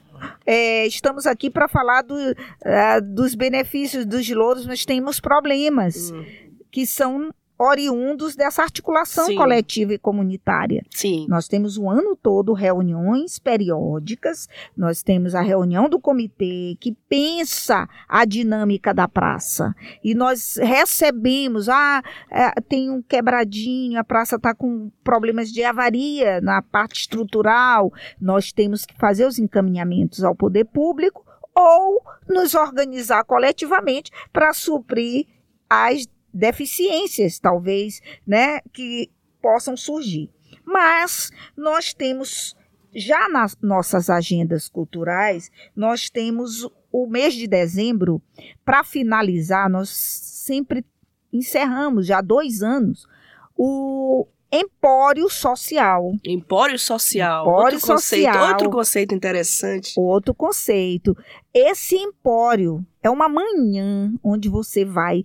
é, 0.45 0.85
estamos 0.85 1.25
aqui 1.25 1.49
para 1.49 1.69
falar 1.69 2.01
do, 2.01 2.15
uh, 2.15 3.01
dos 3.01 3.33
benefícios 3.33 4.05
dos 4.05 4.29
louros, 4.29 4.65
nós 4.65 4.83
temos 4.83 5.21
problemas 5.21 6.11
hum. 6.11 6.25
que 6.69 6.85
são 6.85 7.33
oriundos 7.61 8.35
dessa 8.35 8.63
articulação 8.63 9.27
Sim. 9.27 9.35
coletiva 9.35 9.93
e 9.93 9.99
comunitária. 9.99 10.83
Sim. 10.89 11.27
Nós 11.29 11.47
temos 11.47 11.77
o 11.77 11.87
ano 11.87 12.15
todo 12.15 12.53
reuniões 12.53 13.37
periódicas, 13.37 14.49
nós 14.75 15.03
temos 15.03 15.35
a 15.35 15.41
reunião 15.41 15.87
do 15.87 15.99
comitê 15.99 16.75
que 16.79 16.97
pensa 17.07 17.87
a 18.09 18.25
dinâmica 18.25 18.93
da 18.93 19.07
praça. 19.07 19.75
E 20.03 20.15
nós 20.15 20.57
recebemos, 20.57 21.69
ah, 21.69 22.01
é, 22.31 22.49
tem 22.61 22.89
um 22.89 23.01
quebradinho, 23.01 23.99
a 23.99 24.03
praça 24.03 24.37
está 24.37 24.55
com 24.55 24.91
problemas 25.03 25.51
de 25.51 25.63
avaria 25.63 26.41
na 26.41 26.63
parte 26.63 27.01
estrutural, 27.01 27.93
nós 28.19 28.51
temos 28.51 28.85
que 28.85 28.97
fazer 28.97 29.25
os 29.25 29.37
encaminhamentos 29.37 30.23
ao 30.23 30.35
poder 30.35 30.65
público 30.65 31.23
ou 31.55 32.01
nos 32.27 32.55
organizar 32.55 33.23
coletivamente 33.23 34.09
para 34.33 34.53
suprir 34.53 35.27
as 35.69 36.07
deficiências, 36.33 37.39
talvez, 37.39 38.01
né, 38.25 38.59
que 38.73 39.09
possam 39.41 39.75
surgir. 39.75 40.29
Mas 40.65 41.31
nós 41.55 41.93
temos 41.93 42.55
já 42.93 43.29
nas 43.29 43.57
nossas 43.61 44.09
agendas 44.09 44.67
culturais, 44.67 45.49
nós 45.75 46.09
temos 46.09 46.69
o 46.91 47.07
mês 47.07 47.33
de 47.33 47.47
dezembro 47.47 48.21
para 48.65 48.83
finalizar, 48.83 49.69
nós 49.69 49.89
sempre 49.89 50.85
encerramos 51.31 52.05
já 52.05 52.19
há 52.19 52.21
dois 52.21 52.61
anos 52.61 53.07
o 53.55 54.27
Empório 54.51 55.29
Social. 55.29 56.11
Empório 56.25 56.77
Social. 56.77 57.43
Empório 57.43 57.75
outro 57.75 57.79
Social. 57.79 58.33
Conceito, 58.33 58.51
outro 58.51 58.69
conceito 58.69 59.15
interessante. 59.15 59.93
Outro 59.95 60.33
conceito. 60.33 61.15
Esse 61.53 61.95
empório 61.95 62.85
é 63.01 63.09
uma 63.09 63.29
manhã 63.29 64.13
onde 64.21 64.49
você 64.49 64.83
vai 64.83 65.23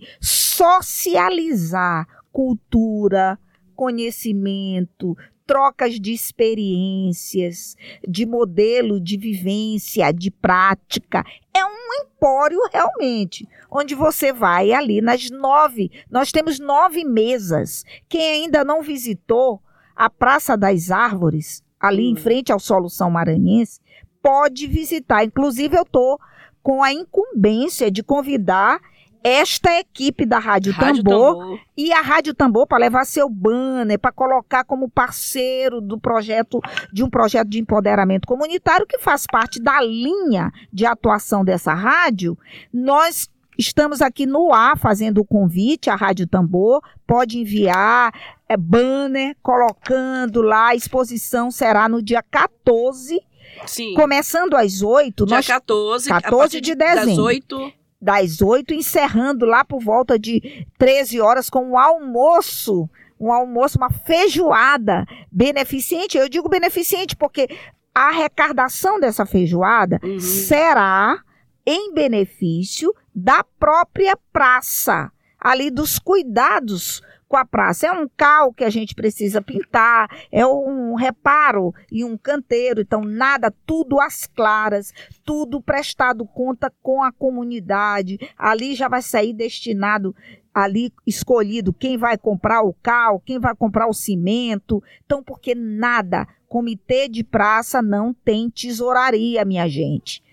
socializar 0.57 2.07
cultura, 2.31 3.37
conhecimento, 3.75 5.15
trocas 5.45 5.99
de 5.99 6.11
experiências, 6.11 7.75
de 8.07 8.25
modelo 8.25 8.99
de 8.99 9.17
vivência, 9.17 10.11
de 10.11 10.31
prática. 10.31 11.23
É 11.53 11.63
um 11.63 12.01
empório 12.01 12.59
realmente, 12.73 13.47
onde 13.69 13.93
você 13.93 14.33
vai 14.33 14.71
ali 14.71 14.99
nas 14.99 15.29
nove. 15.29 15.91
Nós 16.09 16.31
temos 16.31 16.59
nove 16.59 17.05
mesas. 17.05 17.83
Quem 18.09 18.43
ainda 18.43 18.63
não 18.63 18.81
visitou 18.81 19.61
a 19.95 20.09
Praça 20.09 20.57
das 20.57 20.89
Árvores, 20.89 21.63
ali 21.79 22.07
hum. 22.07 22.11
em 22.11 22.15
frente 22.15 22.51
ao 22.51 22.59
Solução 22.59 23.11
Maranhense, 23.11 23.79
pode 24.23 24.65
visitar. 24.65 25.23
Inclusive, 25.23 25.77
eu 25.77 25.83
estou 25.83 26.19
com 26.63 26.83
a 26.83 26.91
incumbência 26.91 27.91
de 27.91 28.01
convidar 28.01 28.81
esta 29.27 29.77
equipe 29.77 30.25
da 30.25 30.39
Rádio, 30.39 30.71
Rádio 30.71 31.03
Tambor, 31.03 31.37
Tambor, 31.37 31.59
e 31.75 31.91
a 31.91 31.99
Rádio 31.99 32.33
Tambor 32.33 32.65
para 32.65 32.77
levar 32.77 33.05
seu 33.05 33.29
banner, 33.29 33.99
para 33.99 34.11
colocar 34.11 34.63
como 34.63 34.89
parceiro 34.89 35.81
do 35.81 35.99
projeto 35.99 36.61
de 36.93 37.03
um 37.03 37.09
projeto 37.09 37.49
de 37.49 37.59
empoderamento 37.59 38.25
comunitário 38.25 38.87
que 38.87 38.97
faz 38.99 39.25
parte 39.29 39.61
da 39.61 39.81
linha 39.81 40.49
de 40.71 40.85
atuação 40.85 41.43
dessa 41.43 41.73
rádio. 41.73 42.37
Nós 42.73 43.29
Estamos 43.59 44.03
aqui 44.03 44.27
no 44.27 44.53
ar 44.53 44.77
fazendo 44.77 45.17
o 45.17 45.25
convite 45.25 45.89
à 45.89 45.95
Rádio 45.95 46.27
Tambor. 46.27 46.79
Pode 47.07 47.39
enviar 47.39 48.13
é, 48.47 48.55
banner 48.55 49.35
colocando 49.41 50.43
lá. 50.43 50.67
A 50.67 50.75
exposição 50.75 51.49
será 51.49 51.89
no 51.89 51.99
dia 51.99 52.21
14. 52.21 53.19
Sim. 53.65 53.95
Começando 53.95 54.53
às 54.53 54.83
8. 54.83 55.25
Dia 55.25 55.37
nós, 55.37 55.47
14, 55.47 56.07
14 56.07 56.61
de 56.61 56.75
dezembro. 56.75 57.07
Das 57.07 57.17
8 57.17 57.73
das 57.99 58.41
8, 58.41 58.73
encerrando 58.73 59.45
lá 59.45 59.65
por 59.65 59.81
volta 59.81 60.17
de 60.17 60.67
13 60.77 61.19
horas 61.19 61.49
com 61.49 61.71
um 61.71 61.77
almoço, 61.77 62.89
um 63.19 63.31
almoço, 63.31 63.77
uma 63.77 63.89
feijoada 63.89 65.05
beneficente. 65.31 66.17
Eu 66.17 66.29
digo 66.29 66.49
beneficente 66.49 67.15
porque 67.15 67.47
a 67.93 68.09
arrecadação 68.09 68.99
dessa 68.99 69.25
feijoada 69.25 69.99
uhum. 70.03 70.19
será 70.19 71.19
em 71.65 71.93
benefício 71.93 72.93
da 73.13 73.43
própria 73.59 74.15
praça, 74.31 75.11
ali 75.39 75.71
dos 75.71 75.99
cuidados 75.99 77.01
com 77.27 77.37
a 77.37 77.45
praça. 77.45 77.87
É 77.87 77.91
um 77.91 78.07
cal 78.15 78.53
que 78.53 78.63
a 78.63 78.69
gente 78.69 78.95
precisa 78.95 79.41
pintar, 79.41 80.09
é 80.31 80.45
um 80.45 80.95
reparo 80.95 81.73
e 81.91 82.03
um 82.03 82.17
canteiro, 82.17 82.81
então 82.81 83.01
nada, 83.01 83.53
tudo 83.65 83.99
às 83.99 84.25
claras, 84.25 84.93
tudo 85.23 85.61
prestado 85.61 86.25
conta 86.25 86.71
com 86.81 87.03
a 87.03 87.11
comunidade. 87.11 88.17
Ali 88.37 88.75
já 88.75 88.87
vai 88.87 89.01
sair 89.01 89.33
destinado 89.33 90.15
ali 90.53 90.91
escolhido 91.05 91.71
quem 91.71 91.97
vai 91.97 92.17
comprar 92.17 92.63
o 92.63 92.73
cal, 92.81 93.19
quem 93.19 93.37
vai 93.37 93.55
comprar 93.55 93.87
o 93.87 93.93
cimento. 93.93 94.81
Então, 95.05 95.21
porque 95.21 95.53
nada, 95.53 96.27
comitê 96.47 97.07
de 97.07 97.23
praça 97.23 97.79
não 97.79 98.11
tem 98.11 98.49
tesouraria, 98.49 99.45
minha 99.45 99.67
gente. 99.67 100.23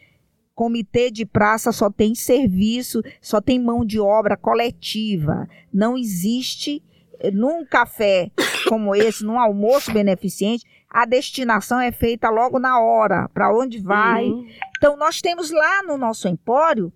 Comitê 0.54 1.10
de 1.10 1.26
praça 1.26 1.72
só 1.72 1.90
tem 1.90 2.14
serviço, 2.14 3.02
só 3.20 3.40
tem 3.40 3.58
mão 3.58 3.84
de 3.84 3.98
obra 3.98 4.36
coletiva. 4.36 5.48
Não 5.72 5.96
existe 5.98 6.82
eh, 7.20 7.30
num 7.30 7.64
café 7.64 8.30
como 8.68 8.94
esse, 8.94 9.24
num 9.24 9.38
almoço 9.38 9.92
beneficente, 9.92 10.64
a 10.88 11.04
destinação 11.04 11.80
é 11.80 11.90
feita 11.90 12.30
logo 12.30 12.58
na 12.58 12.80
hora, 12.80 13.28
para 13.34 13.52
onde 13.52 13.80
vai. 13.80 14.26
Uhum. 14.26 14.46
Então 14.76 14.96
nós 14.96 15.20
temos 15.20 15.50
lá 15.50 15.82
no 15.82 15.98
nosso 15.98 16.28
empório 16.28 16.92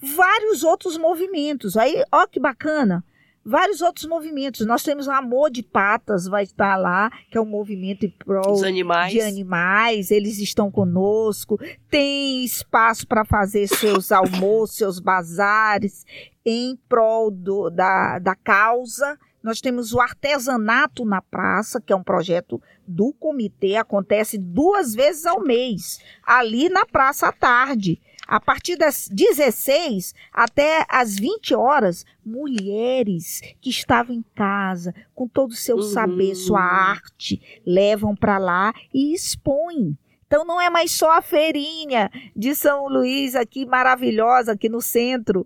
vários 0.00 0.62
outros 0.62 0.96
movimentos. 0.96 1.76
Aí, 1.76 2.02
ó 2.12 2.26
que 2.26 2.38
bacana 2.38 3.04
vários 3.44 3.80
outros 3.80 4.06
movimentos. 4.06 4.66
Nós 4.66 4.82
temos 4.82 5.06
o 5.06 5.10
Amor 5.10 5.50
de 5.50 5.62
Patas, 5.62 6.26
vai 6.26 6.44
estar 6.44 6.76
lá, 6.76 7.10
que 7.30 7.38
é 7.38 7.40
um 7.40 7.46
movimento 7.46 8.04
em 8.04 8.10
prol 8.10 8.64
animais. 8.64 9.12
de 9.12 9.20
animais. 9.20 10.10
Eles 10.10 10.38
estão 10.38 10.70
conosco. 10.70 11.58
Tem 11.88 12.44
espaço 12.44 13.06
para 13.06 13.24
fazer 13.24 13.66
seus 13.66 14.12
almoços, 14.12 14.76
seus 14.76 15.00
bazares 15.00 16.04
em 16.44 16.78
prol 16.88 17.30
do, 17.30 17.70
da, 17.70 18.18
da 18.18 18.34
causa. 18.34 19.18
Nós 19.42 19.60
temos 19.60 19.94
o 19.94 20.00
Artesanato 20.00 21.04
na 21.04 21.22
Praça, 21.22 21.80
que 21.80 21.92
é 21.92 21.96
um 21.96 22.02
projeto 22.02 22.60
do 22.86 23.12
comitê, 23.12 23.76
acontece 23.76 24.36
duas 24.36 24.94
vezes 24.94 25.24
ao 25.24 25.40
mês, 25.40 26.00
ali 26.22 26.68
na 26.68 26.84
Praça 26.84 27.28
à 27.28 27.32
tarde. 27.32 28.00
A 28.30 28.38
partir 28.38 28.76
das 28.76 29.08
16 29.10 30.14
até 30.32 30.86
as 30.88 31.18
20 31.18 31.52
horas, 31.52 32.06
mulheres 32.24 33.40
que 33.60 33.70
estavam 33.70 34.14
em 34.14 34.24
casa, 34.36 34.94
com 35.12 35.26
todo 35.26 35.50
o 35.50 35.56
seu 35.56 35.78
uhum. 35.78 35.82
saber, 35.82 36.36
sua 36.36 36.60
arte, 36.60 37.42
levam 37.66 38.14
para 38.14 38.38
lá 38.38 38.72
e 38.94 39.12
expõem. 39.12 39.98
Então 40.28 40.44
não 40.44 40.60
é 40.60 40.70
mais 40.70 40.92
só 40.92 41.18
a 41.18 41.20
feirinha 41.20 42.08
de 42.36 42.54
São 42.54 42.86
Luís 42.86 43.34
aqui 43.34 43.66
maravilhosa 43.66 44.52
aqui 44.52 44.68
no 44.68 44.80
centro, 44.80 45.44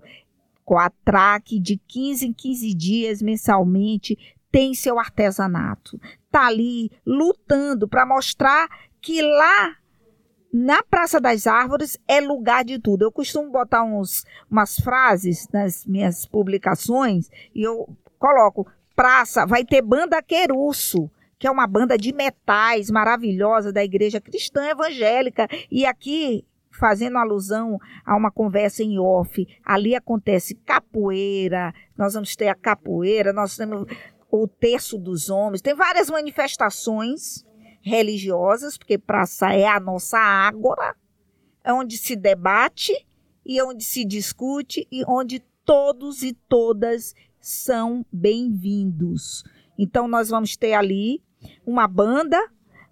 com 0.62 0.78
a 0.78 0.90
traque 0.90 1.58
de 1.58 1.78
15 1.88 2.26
em 2.26 2.32
15 2.34 2.74
dias 2.74 3.22
mensalmente 3.22 4.18
tem 4.52 4.74
seu 4.74 4.98
artesanato. 4.98 5.98
Tá 6.30 6.48
ali 6.48 6.90
lutando 7.06 7.88
para 7.88 8.04
mostrar 8.04 8.68
que 9.00 9.22
lá 9.22 9.74
na 10.56 10.84
Praça 10.84 11.20
das 11.20 11.48
Árvores 11.48 11.98
é 12.06 12.20
lugar 12.20 12.64
de 12.64 12.78
tudo. 12.78 13.02
Eu 13.02 13.10
costumo 13.10 13.50
botar 13.50 13.82
uns, 13.82 14.24
umas 14.48 14.76
frases 14.76 15.48
nas 15.52 15.84
minhas 15.84 16.24
publicações 16.24 17.28
e 17.52 17.64
eu 17.64 17.88
coloco: 18.20 18.64
praça, 18.94 19.44
vai 19.44 19.64
ter 19.64 19.82
banda 19.82 20.22
Queruço, 20.22 21.10
que 21.40 21.48
é 21.48 21.50
uma 21.50 21.66
banda 21.66 21.98
de 21.98 22.14
metais 22.14 22.88
maravilhosa 22.88 23.72
da 23.72 23.82
Igreja 23.82 24.20
Cristã 24.20 24.64
Evangélica. 24.68 25.48
E 25.68 25.84
aqui, 25.84 26.46
fazendo 26.70 27.18
alusão 27.18 27.80
a 28.06 28.14
uma 28.16 28.30
conversa 28.30 28.84
em 28.84 28.96
off, 28.96 29.44
ali 29.64 29.96
acontece 29.96 30.54
capoeira, 30.54 31.74
nós 31.98 32.14
vamos 32.14 32.36
ter 32.36 32.46
a 32.46 32.54
capoeira, 32.54 33.32
nós 33.32 33.56
temos 33.56 33.88
o 34.30 34.46
terço 34.46 34.98
dos 34.98 35.30
homens, 35.30 35.60
tem 35.60 35.74
várias 35.74 36.08
manifestações 36.08 37.43
religiosas, 37.84 38.78
porque 38.78 38.96
praça 38.96 39.52
é 39.52 39.66
a 39.66 39.78
nossa 39.78 40.18
ágora, 40.18 40.96
é 41.62 41.72
onde 41.72 41.98
se 41.98 42.16
debate 42.16 42.92
e 43.44 43.60
onde 43.62 43.84
se 43.84 44.04
discute 44.04 44.88
e 44.90 45.04
onde 45.06 45.40
todos 45.64 46.22
e 46.22 46.32
todas 46.48 47.14
são 47.38 48.04
bem-vindos. 48.10 49.44
Então 49.78 50.08
nós 50.08 50.30
vamos 50.30 50.56
ter 50.56 50.72
ali 50.72 51.22
uma 51.66 51.86
banda 51.86 52.40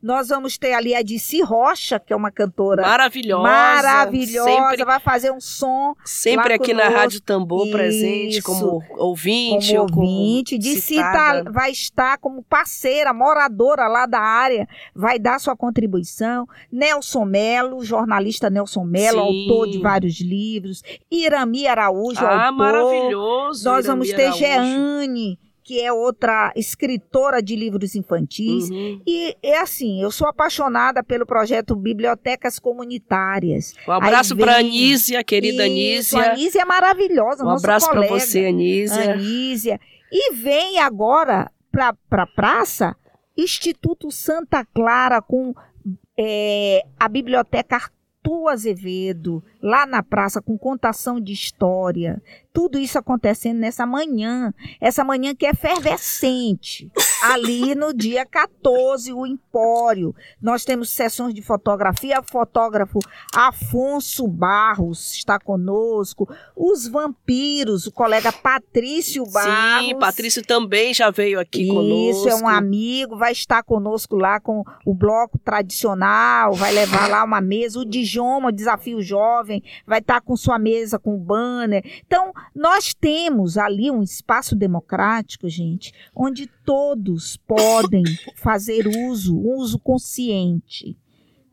nós 0.02 0.28
vamos 0.30 0.59
ter 0.59 0.73
ali 0.73 0.94
a 0.97 1.02
Dici 1.02 1.40
Rocha, 1.40 2.00
que 2.00 2.12
é 2.12 2.16
uma 2.16 2.32
cantora 2.32 2.82
maravilhosa. 2.82 3.42
Maravilhosa, 3.42 4.50
sempre, 4.50 4.85
vai 4.85 4.99
fazer 4.99 5.30
um 5.30 5.40
som. 5.40 5.94
Sempre 6.04 6.54
aqui 6.54 6.75
na 6.75 6.88
Rádio 6.88 7.21
Tambor 7.21 7.66
Isso, 7.66 7.76
presente, 7.76 8.42
como 8.42 8.82
ouvinte. 8.97 9.76
Como 9.76 9.82
ouvinte. 9.82 10.59
Dici 10.59 10.97
tá, 10.97 11.44
vai 11.49 11.71
estar 11.71 12.18
como 12.18 12.42
parceira, 12.42 13.14
moradora 13.14 13.87
lá 13.87 14.06
da 14.06 14.18
área, 14.18 14.68
vai 14.92 15.21
dar 15.21 15.38
sua 15.38 15.56
contribuição. 15.56 16.49
Nelson 16.71 17.25
Melo, 17.25 17.85
jornalista 17.85 18.50
Nelson 18.50 18.85
Melo, 18.85 19.21
autor 19.21 19.68
de 19.68 19.78
vários 19.78 20.21
livros. 20.21 20.82
Irami 21.09 21.68
Araújo, 21.68 22.25
ah, 22.25 22.47
autor. 22.47 22.59
maravilhoso. 22.59 23.64
Nós 23.64 23.85
Irami 23.85 23.87
vamos 23.87 24.09
ter 24.09 24.26
Araújo. 24.26 24.38
Jeane 24.38 25.38
que 25.64 25.81
é 25.81 25.92
outra 25.92 26.52
escritora 26.57 27.42
de 27.42 27.54
livros 27.57 27.95
infantis. 27.95 28.69
Uhum. 28.71 29.00
E 29.07 29.37
é 29.42 29.59
assim, 29.59 30.02
eu 30.02 30.11
sou 30.11 30.26
apaixonada 30.26 31.02
pelo 31.02 31.25
projeto 31.25 31.76
Bibliotecas 31.76 32.59
Comunitárias. 32.59 33.75
Um 33.87 33.92
abraço 33.92 34.37
para 34.37 34.57
a 34.57 34.59
Anísia, 34.59 35.23
querida 35.23 35.66
Isso, 35.66 36.16
Anísia. 36.16 36.19
A 36.19 36.33
Anísia 36.33 36.62
é 36.62 36.64
maravilhosa, 36.64 37.45
Um 37.45 37.50
abraço 37.50 37.88
para 37.88 38.07
você, 38.09 38.47
Anísia. 38.47 39.12
Anísia. 39.12 39.81
E 40.11 40.35
vem 40.35 40.78
agora 40.78 41.50
para 41.71 41.88
a 41.88 41.95
pra 42.09 42.26
praça 42.26 42.95
Instituto 43.37 44.11
Santa 44.11 44.64
Clara 44.64 45.23
com 45.23 45.54
é, 46.19 46.85
a 46.99 47.09
Biblioteca 47.09 47.76
Arthur 47.76 48.49
Azevedo, 48.49 49.42
lá 49.62 49.87
na 49.87 50.02
praça, 50.02 50.42
com 50.42 50.59
contação 50.59 51.21
de 51.21 51.33
história. 51.33 52.21
Tudo 52.52 52.78
isso 52.78 52.99
acontecendo 52.99 53.59
nessa 53.59 53.87
manhã, 53.87 54.52
essa 54.81 55.02
manhã 55.04 55.35
que 55.35 55.47
é 55.47 55.50
efervescente. 55.50 56.90
Ali 57.23 57.75
no 57.75 57.95
dia 57.95 58.26
14, 58.26 59.12
o 59.12 59.26
Empório. 59.26 60.14
Nós 60.40 60.64
temos 60.64 60.90
sessões 60.90 61.33
de 61.33 61.40
fotografia. 61.40 62.21
O 62.21 62.25
fotógrafo 62.25 62.99
Afonso 63.35 64.26
Barros 64.26 65.14
está 65.14 65.38
conosco. 65.38 66.28
Os 66.57 66.88
vampiros, 66.88 67.87
o 67.87 67.92
colega 67.92 68.33
Patrício 68.33 69.25
Barros. 69.31 69.87
Sim, 69.87 69.99
Patrício 69.99 70.45
também 70.45 70.92
já 70.92 71.11
veio 71.11 71.38
aqui 71.38 71.62
isso, 71.62 71.73
conosco. 71.73 72.11
Isso, 72.11 72.28
é 72.28 72.35
um 72.35 72.49
amigo, 72.49 73.16
vai 73.16 73.33
estar 73.33 73.62
conosco 73.62 74.16
lá 74.16 74.40
com 74.40 74.64
o 74.85 74.92
bloco 74.92 75.38
tradicional, 75.38 76.54
vai 76.54 76.73
levar 76.73 77.09
lá 77.09 77.25
uma 77.25 77.40
mesa. 77.40 77.78
O 77.78 77.85
Dijoma, 77.85 78.49
o 78.49 78.52
Desafio 78.52 79.00
Jovem, 79.00 79.51
vai 79.87 79.99
estar 79.99 80.21
com 80.21 80.37
sua 80.37 80.59
mesa, 80.59 80.99
com 80.99 81.16
o 81.16 81.18
banner. 81.18 81.85
Então, 82.06 82.32
nós 82.54 82.94
temos 82.94 83.59
ali 83.59 83.90
um 83.90 84.02
espaço 84.02 84.54
democrático, 84.54 85.49
gente, 85.49 85.92
onde 86.14 86.47
todos 86.64 87.37
podem 87.37 88.04
fazer 88.37 88.87
uso, 88.87 89.37
um 89.37 89.56
uso 89.56 89.78
consciente. 89.78 90.97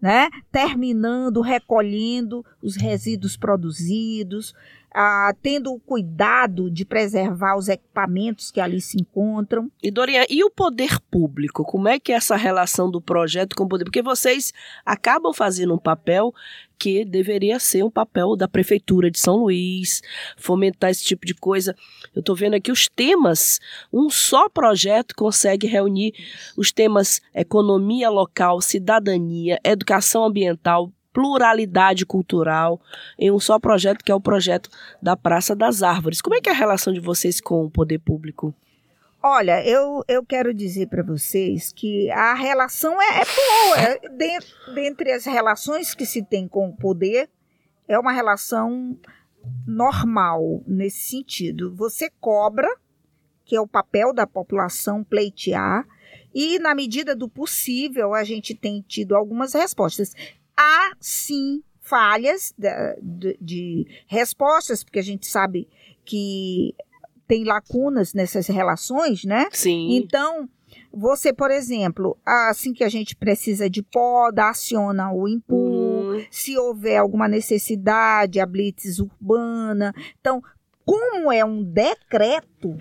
Né? 0.01 0.29
terminando, 0.49 1.41
recolhendo 1.41 2.45
os 2.63 2.77
resíduos 2.77 3.35
produzidos, 3.35 4.53
ah, 4.93 5.34
tendo 5.41 5.74
o 5.74 5.79
cuidado 5.79 6.69
de 6.69 6.84
preservar 6.84 7.58
os 7.58 7.69
equipamentos 7.69 8.51
que 8.51 8.60
ali 8.60 8.81
se 8.81 9.00
encontram. 9.00 9.72
E 9.81 9.91
Dorian, 9.91 10.25
e 10.29 10.43
o 10.43 10.50
poder 10.50 11.00
público? 11.12 11.63
Como 11.63 11.88
é 11.88 12.00
que 12.00 12.12
é 12.12 12.15
essa 12.15 12.36
relação 12.36 12.89
do 12.89 13.01
projeto 13.01 13.55
com 13.55 13.63
o 13.63 13.67
poder? 13.67 13.86
Porque 13.86 14.01
vocês 14.01 14.53
acabam 14.86 15.34
fazendo 15.34 15.74
um 15.74 15.77
papel 15.77 16.34
que 16.79 17.03
deveria 17.03 17.60
ser 17.60 17.84
um 17.84 17.91
papel 17.91 18.38
da 18.38 18.48
prefeitura 18.48 19.12
de 19.12 19.19
São 19.19 19.36
Luís, 19.36 20.01
fomentar 20.38 20.89
esse 20.89 21.03
tipo 21.03 21.25
de 21.25 21.34
coisa. 21.34 21.75
Eu 22.15 22.22
estou 22.22 22.36
vendo 22.36 22.53
aqui 22.53 22.72
os 22.72 22.88
temas, 22.88 23.60
um 23.91 24.10
só 24.10 24.48
projeto 24.48 25.13
consegue 25.13 25.67
reunir 25.67 26.13
os 26.55 26.72
temas 26.72 27.22
economia 27.36 28.10
local, 28.10 28.62
cidadania, 28.62 29.60
educação 29.63 30.24
ambiental, 30.24 30.89
pluralidade 31.13 32.05
cultural 32.05 32.79
em 33.17 33.31
um 33.31 33.39
só 33.39 33.59
projeto, 33.59 34.03
que 34.03 34.11
é 34.11 34.15
o 34.15 34.21
projeto 34.21 34.69
da 35.01 35.17
Praça 35.17 35.55
das 35.55 35.81
Árvores. 35.81 36.21
Como 36.21 36.35
é 36.35 36.41
que 36.41 36.49
é 36.49 36.51
a 36.51 36.55
relação 36.55 36.93
de 36.93 36.99
vocês 36.99 37.41
com 37.41 37.65
o 37.65 37.69
poder 37.69 37.99
público? 37.99 38.53
Olha, 39.21 39.65
eu, 39.67 40.01
eu 40.07 40.25
quero 40.25 40.53
dizer 40.53 40.87
para 40.87 41.03
vocês 41.03 41.73
que 41.73 42.09
a 42.11 42.33
relação 42.33 43.01
é, 43.01 43.21
é 43.21 43.25
boa. 43.25 43.77
É, 43.77 44.73
dentre 44.73 45.11
as 45.11 45.25
relações 45.25 45.93
que 45.93 46.05
se 46.05 46.23
tem 46.23 46.47
com 46.47 46.69
o 46.69 46.75
poder, 46.75 47.29
é 47.85 47.99
uma 47.99 48.13
relação 48.13 48.97
normal 49.67 50.63
nesse 50.65 51.09
sentido. 51.09 51.75
Você 51.75 52.09
cobra, 52.21 52.69
que 53.43 53.57
é 53.57 53.61
o 53.61 53.67
papel 53.67 54.13
da 54.13 54.25
população 54.25 55.03
pleitear, 55.03 55.85
e 56.33 56.59
na 56.59 56.73
medida 56.73 57.15
do 57.15 57.27
possível 57.27 58.13
a 58.13 58.23
gente 58.23 58.55
tem 58.55 58.81
tido 58.87 59.15
algumas 59.15 59.53
respostas 59.53 60.13
há 60.59 60.91
sim 60.99 61.63
falhas 61.79 62.53
de, 63.01 63.38
de, 63.39 63.88
respostas, 64.05 64.84
porque 64.84 64.99
a 64.99 65.03
gente 65.03 65.25
sabe 65.25 65.67
que 66.03 66.75
tem 67.25 67.45
lacunas 67.45 68.13
nessas 68.13 68.47
relações, 68.47 69.23
né? 69.23 69.47
Sim. 69.51 69.95
Então, 69.95 70.49
você, 70.91 71.31
por 71.31 71.49
exemplo, 71.49 72.17
assim 72.25 72.73
que 72.73 72.84
a 72.84 72.89
gente 72.89 73.15
precisa 73.15 73.69
de 73.69 73.81
poda, 73.81 74.49
aciona 74.49 75.12
o 75.13 75.27
IMPU, 75.27 75.55
hum. 75.55 76.25
se 76.29 76.57
houver 76.57 76.97
alguma 76.97 77.27
necessidade, 77.27 78.39
a 78.39 78.45
blitz 78.45 78.99
urbana. 78.99 79.93
Então, 80.19 80.43
como 80.86 81.31
é 81.31 81.45
um 81.45 81.63
decreto, 81.63 82.77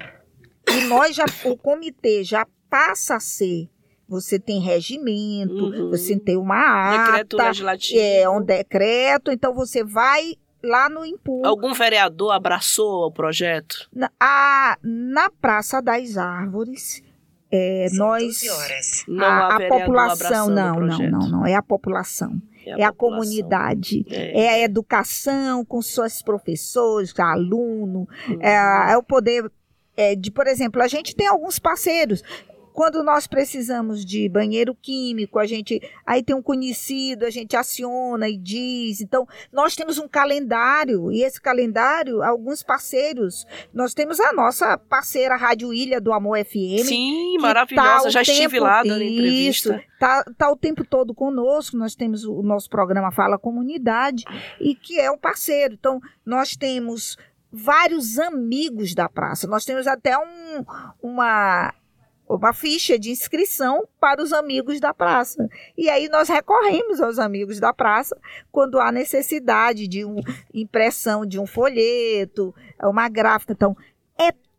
e 0.68 0.84
nós 0.86 1.14
já, 1.14 1.24
o 1.44 1.56
comitê 1.56 2.24
já 2.24 2.46
passa 2.68 3.16
a 3.16 3.20
ser 3.20 3.70
você 4.08 4.38
tem 4.38 4.60
regimento, 4.60 5.66
uhum. 5.66 5.90
você 5.90 6.18
tem 6.18 6.36
uma 6.36 6.56
ata. 6.56 7.12
Decreto 7.12 7.36
legislativo. 7.36 8.00
É, 8.00 8.28
um 8.28 8.42
decreto. 8.42 9.30
Então 9.30 9.52
você 9.52 9.84
vai 9.84 10.34
lá 10.62 10.88
no 10.88 11.04
impulso. 11.04 11.46
Algum 11.46 11.74
vereador 11.74 12.32
abraçou 12.32 13.06
o 13.06 13.12
projeto? 13.12 13.88
Na, 13.92 14.10
a, 14.18 14.78
na 14.82 15.30
Praça 15.30 15.82
das 15.82 16.16
Árvores, 16.16 17.02
é, 17.50 17.88
nós. 17.92 18.42
Não 19.06 19.24
a, 19.24 19.56
a 19.56 19.68
população, 19.68 20.48
não, 20.48 20.80
não, 20.80 20.98
não, 20.98 21.28
não. 21.28 21.46
É 21.46 21.54
a 21.54 21.62
população. 21.62 22.40
É 22.66 22.72
a, 22.72 22.78
é 22.78 22.82
a 22.84 22.92
comunidade, 22.92 24.04
é. 24.10 24.42
é. 24.42 24.48
a 24.50 24.58
educação 24.60 25.64
com 25.64 25.80
seus 25.80 26.20
professores, 26.20 27.18
aluno, 27.18 28.06
uhum. 28.28 28.38
é, 28.42 28.92
é, 28.92 28.96
o 28.96 29.02
poder 29.02 29.50
é, 29.96 30.14
de, 30.14 30.30
por 30.30 30.46
exemplo, 30.46 30.82
a 30.82 30.86
gente 30.86 31.16
tem 31.16 31.26
alguns 31.26 31.58
parceiros. 31.58 32.22
Quando 32.78 33.02
nós 33.02 33.26
precisamos 33.26 34.04
de 34.04 34.28
banheiro 34.28 34.72
químico, 34.72 35.40
a 35.40 35.46
gente 35.46 35.82
aí 36.06 36.22
tem 36.22 36.36
um 36.36 36.40
conhecido, 36.40 37.26
a 37.26 37.30
gente 37.30 37.56
aciona 37.56 38.28
e 38.28 38.36
diz. 38.36 39.00
Então, 39.00 39.26
nós 39.52 39.74
temos 39.74 39.98
um 39.98 40.06
calendário 40.06 41.10
e 41.10 41.24
esse 41.24 41.40
calendário, 41.40 42.22
alguns 42.22 42.62
parceiros, 42.62 43.44
nós 43.74 43.94
temos 43.94 44.20
a 44.20 44.32
nossa 44.32 44.78
parceira 44.78 45.34
Rádio 45.34 45.74
Ilha 45.74 46.00
do 46.00 46.12
Amor 46.12 46.38
FM. 46.44 46.84
Sim, 46.84 47.36
maravilhosa, 47.38 48.04
tá 48.04 48.10
já 48.10 48.20
tempo, 48.20 48.30
estive 48.30 48.60
lá 48.60 48.84
dando 48.84 49.02
entrevista. 49.02 49.74
Isso, 49.74 49.88
tá, 49.98 50.24
tá 50.38 50.48
o 50.48 50.56
tempo 50.56 50.84
todo 50.84 51.12
conosco. 51.12 51.76
Nós 51.76 51.96
temos 51.96 52.24
o, 52.24 52.42
nosso 52.42 52.70
programa 52.70 53.10
Fala 53.10 53.36
Comunidade 53.36 54.22
e 54.60 54.76
que 54.76 55.00
é 55.00 55.10
o 55.10 55.18
parceiro. 55.18 55.74
Então, 55.74 56.00
nós 56.24 56.54
temos 56.54 57.18
vários 57.50 58.20
amigos 58.20 58.94
da 58.94 59.08
praça. 59.08 59.48
Nós 59.48 59.64
temos 59.64 59.88
até 59.88 60.16
um, 60.16 60.64
uma 61.02 61.74
uma 62.28 62.52
ficha 62.52 62.98
de 62.98 63.10
inscrição 63.10 63.88
para 63.98 64.22
os 64.22 64.32
amigos 64.32 64.78
da 64.80 64.92
praça. 64.92 65.48
E 65.76 65.88
aí 65.88 66.08
nós 66.08 66.28
recorremos 66.28 67.00
aos 67.00 67.18
amigos 67.18 67.58
da 67.58 67.72
praça 67.72 68.16
quando 68.52 68.78
há 68.78 68.92
necessidade 68.92 69.88
de 69.88 70.04
uma 70.04 70.22
impressão 70.52 71.24
de 71.24 71.38
um 71.38 71.46
folheto, 71.46 72.54
uma 72.82 73.08
gráfica. 73.08 73.52
Então, 73.52 73.76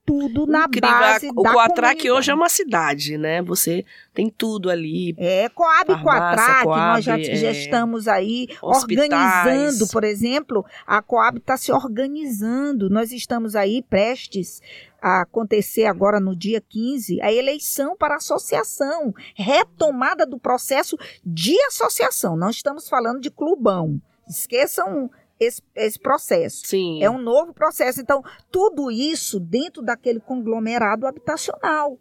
tudo 0.10 0.48
na 0.48 0.66
Incrível. 0.66 0.90
base 0.90 1.30
o 1.36 1.44
da 1.44 1.54
Coatrac 1.54 2.10
hoje 2.10 2.32
é 2.32 2.34
uma 2.34 2.50
cidade, 2.50 3.18
né? 3.18 3.44
Você 3.44 3.86
tem 4.14 4.28
tudo 4.28 4.70
ali. 4.72 5.14
É, 5.18 5.48
Coab 5.50 5.86
farmácia, 5.86 6.04
Coatrac, 6.04 6.64
Coab, 6.64 6.94
nós 6.96 7.06
já, 7.06 7.20
é, 7.20 7.36
já 7.36 7.52
estamos 7.52 8.08
aí 8.08 8.48
hospitais. 8.62 9.12
organizando, 9.12 9.88
por 9.92 10.04
exemplo, 10.04 10.66
a 10.88 11.02
Coab 11.02 11.38
está 11.38 11.56
se 11.58 11.72
organizando. 11.72 12.90
Nós 12.90 13.12
estamos 13.12 13.56
aí 13.56 13.84
prestes 13.84 14.62
a 15.02 15.22
acontecer 15.22 15.86
agora 15.86 16.20
no 16.20 16.36
dia 16.36 16.60
15 16.60 17.22
a 17.22 17.32
eleição 17.32 17.96
para 17.96 18.16
associação, 18.16 19.14
retomada 19.36 20.26
do 20.26 20.40
processo 20.40 20.98
de 21.24 21.56
associação. 21.68 22.36
Não 22.36 22.50
estamos 22.50 22.90
falando 22.90 23.22
de 23.22 23.30
clubão. 23.30 24.02
Esqueçam 24.28 25.10
esse, 25.40 25.62
esse 25.76 26.00
processo. 26.00 26.66
Sim. 26.66 27.04
É 27.04 27.10
um 27.10 27.18
novo 27.18 27.54
processo. 27.54 28.02
Então, 28.02 28.24
tudo 28.52 28.92
isso 28.92 29.40
dentro 29.40 29.82
daquele 29.82 30.20
conglomerado 30.20 31.08
habitacional 31.08 31.98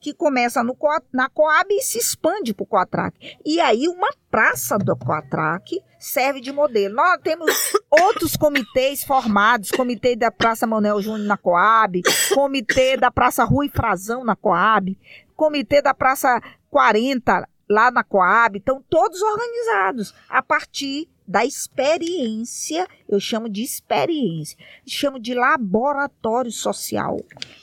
que 0.00 0.14
começa 0.14 0.62
no, 0.62 0.76
na 1.12 1.28
Coab 1.28 1.74
e 1.74 1.82
se 1.82 1.98
expande 1.98 2.54
para 2.54 2.62
o 2.62 2.66
Coatrac. 2.66 3.36
E 3.44 3.60
aí 3.60 3.88
uma 3.88 4.08
praça 4.30 4.78
do 4.78 4.96
Coatrac 4.96 5.82
serve 5.98 6.40
de 6.40 6.52
modelo. 6.52 6.94
Nós 6.94 7.18
temos 7.22 7.50
outros 7.90 8.36
comitês 8.36 9.02
formados, 9.02 9.70
comitê 9.70 10.14
da 10.14 10.30
Praça 10.30 10.66
Manuel 10.66 11.02
Júnior 11.02 11.26
na 11.26 11.36
Coab, 11.36 12.00
comitê 12.32 12.96
da 12.96 13.10
Praça 13.10 13.44
Rui 13.44 13.68
Frazão 13.68 14.24
na 14.24 14.36
Coab, 14.36 14.96
comitê 15.34 15.82
da 15.82 15.92
Praça 15.92 16.40
40 16.70 17.48
lá 17.68 17.90
na 17.90 18.02
Coab, 18.02 18.56
então 18.56 18.82
todos 18.88 19.20
organizados 19.20 20.14
a 20.28 20.42
partir 20.42 21.08
da 21.28 21.44
experiência, 21.44 22.88
eu 23.06 23.20
chamo 23.20 23.50
de 23.50 23.62
experiência, 23.62 24.56
chamo 24.86 25.20
de 25.20 25.34
laboratório 25.34 26.50
social. 26.50 27.20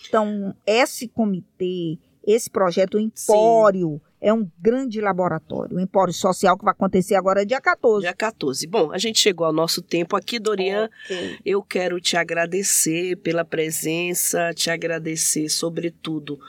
Então, 0.08 0.56
esse 0.68 1.08
comitê, 1.08 1.98
esse 2.26 2.48
projeto, 2.48 2.96
o 2.96 3.00
Empório, 3.00 3.94
Sim. 3.96 4.02
é 4.22 4.32
um 4.32 4.48
grande 4.60 5.02
laboratório, 5.02 5.78
o 5.78 5.80
Empório 5.80 6.14
Social 6.14 6.56
que 6.56 6.64
vai 6.64 6.74
acontecer 6.74 7.16
agora 7.16 7.44
dia 7.44 7.60
14. 7.60 8.02
Dia 8.02 8.14
14. 8.14 8.68
Bom, 8.68 8.92
a 8.92 9.00
gente 9.00 9.20
chegou 9.20 9.48
ao 9.48 9.54
nosso 9.54 9.82
tempo 9.82 10.16
aqui, 10.16 10.38
Dorian. 10.38 10.88
Okay. 11.06 11.40
Eu 11.44 11.64
quero 11.64 12.00
te 12.00 12.16
agradecer 12.16 13.16
pela 13.18 13.44
presença, 13.44 14.54
te 14.54 14.70
agradecer, 14.70 15.50
sobretudo, 15.50 16.40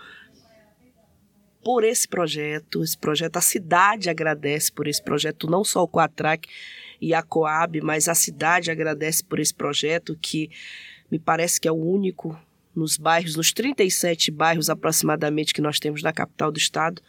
por 1.66 1.82
esse 1.82 2.06
projeto. 2.06 2.84
Esse 2.84 2.96
projeto, 2.96 3.38
a 3.38 3.40
cidade 3.40 4.08
agradece 4.08 4.70
por 4.70 4.86
esse 4.86 5.02
projeto, 5.02 5.50
não 5.50 5.64
só 5.64 5.82
o 5.82 5.88
Quatrac 5.88 6.48
e 7.00 7.12
a 7.12 7.24
Coab, 7.24 7.80
mas 7.80 8.08
a 8.08 8.14
cidade 8.14 8.70
agradece 8.70 9.24
por 9.24 9.40
esse 9.40 9.52
projeto 9.52 10.16
que 10.22 10.48
me 11.10 11.18
parece 11.18 11.60
que 11.60 11.66
é 11.66 11.72
o 11.72 11.74
único 11.74 12.40
nos 12.72 12.96
bairros, 12.96 13.34
nos 13.34 13.52
37 13.52 14.30
bairros 14.30 14.70
aproximadamente 14.70 15.52
que 15.52 15.60
nós 15.60 15.80
temos 15.80 16.04
na 16.04 16.12
capital 16.12 16.52
do 16.52 16.58
estado. 16.58 17.02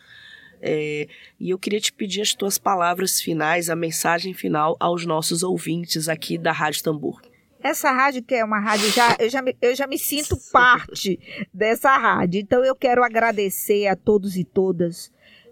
É, 0.59 1.07
e 1.39 1.51
eu 1.51 1.59
queria 1.59 1.79
te 1.79 1.93
pedir 1.93 2.21
as 2.21 2.33
tuas 2.33 2.57
palavras 2.57 3.21
finais, 3.21 3.69
a 3.69 3.75
mensagem 3.75 4.33
final 4.33 4.75
aos 4.79 5.05
nossos 5.05 5.43
ouvintes 5.43 6.09
aqui 6.09 6.35
da 6.35 6.51
Rádio 6.51 6.81
Tambor. 6.81 7.21
Essa 7.61 7.91
rádio 7.91 8.23
que 8.23 8.35
é 8.35 8.45
uma 8.45 8.59
rádio, 8.59 8.89
já, 8.91 9.15
eu, 9.19 9.29
já 9.29 9.41
me, 9.41 9.57
eu 9.61 9.75
já 9.75 9.87
me 9.87 9.97
sinto 9.97 10.37
parte 10.51 11.19
dessa 11.53 11.95
rádio. 11.97 12.39
Então 12.39 12.63
eu 12.63 12.75
quero 12.75 13.03
agradecer 13.03 13.87
a 13.87 13.95
todos 13.95 14.37
e 14.37 14.43
todas 14.43 15.11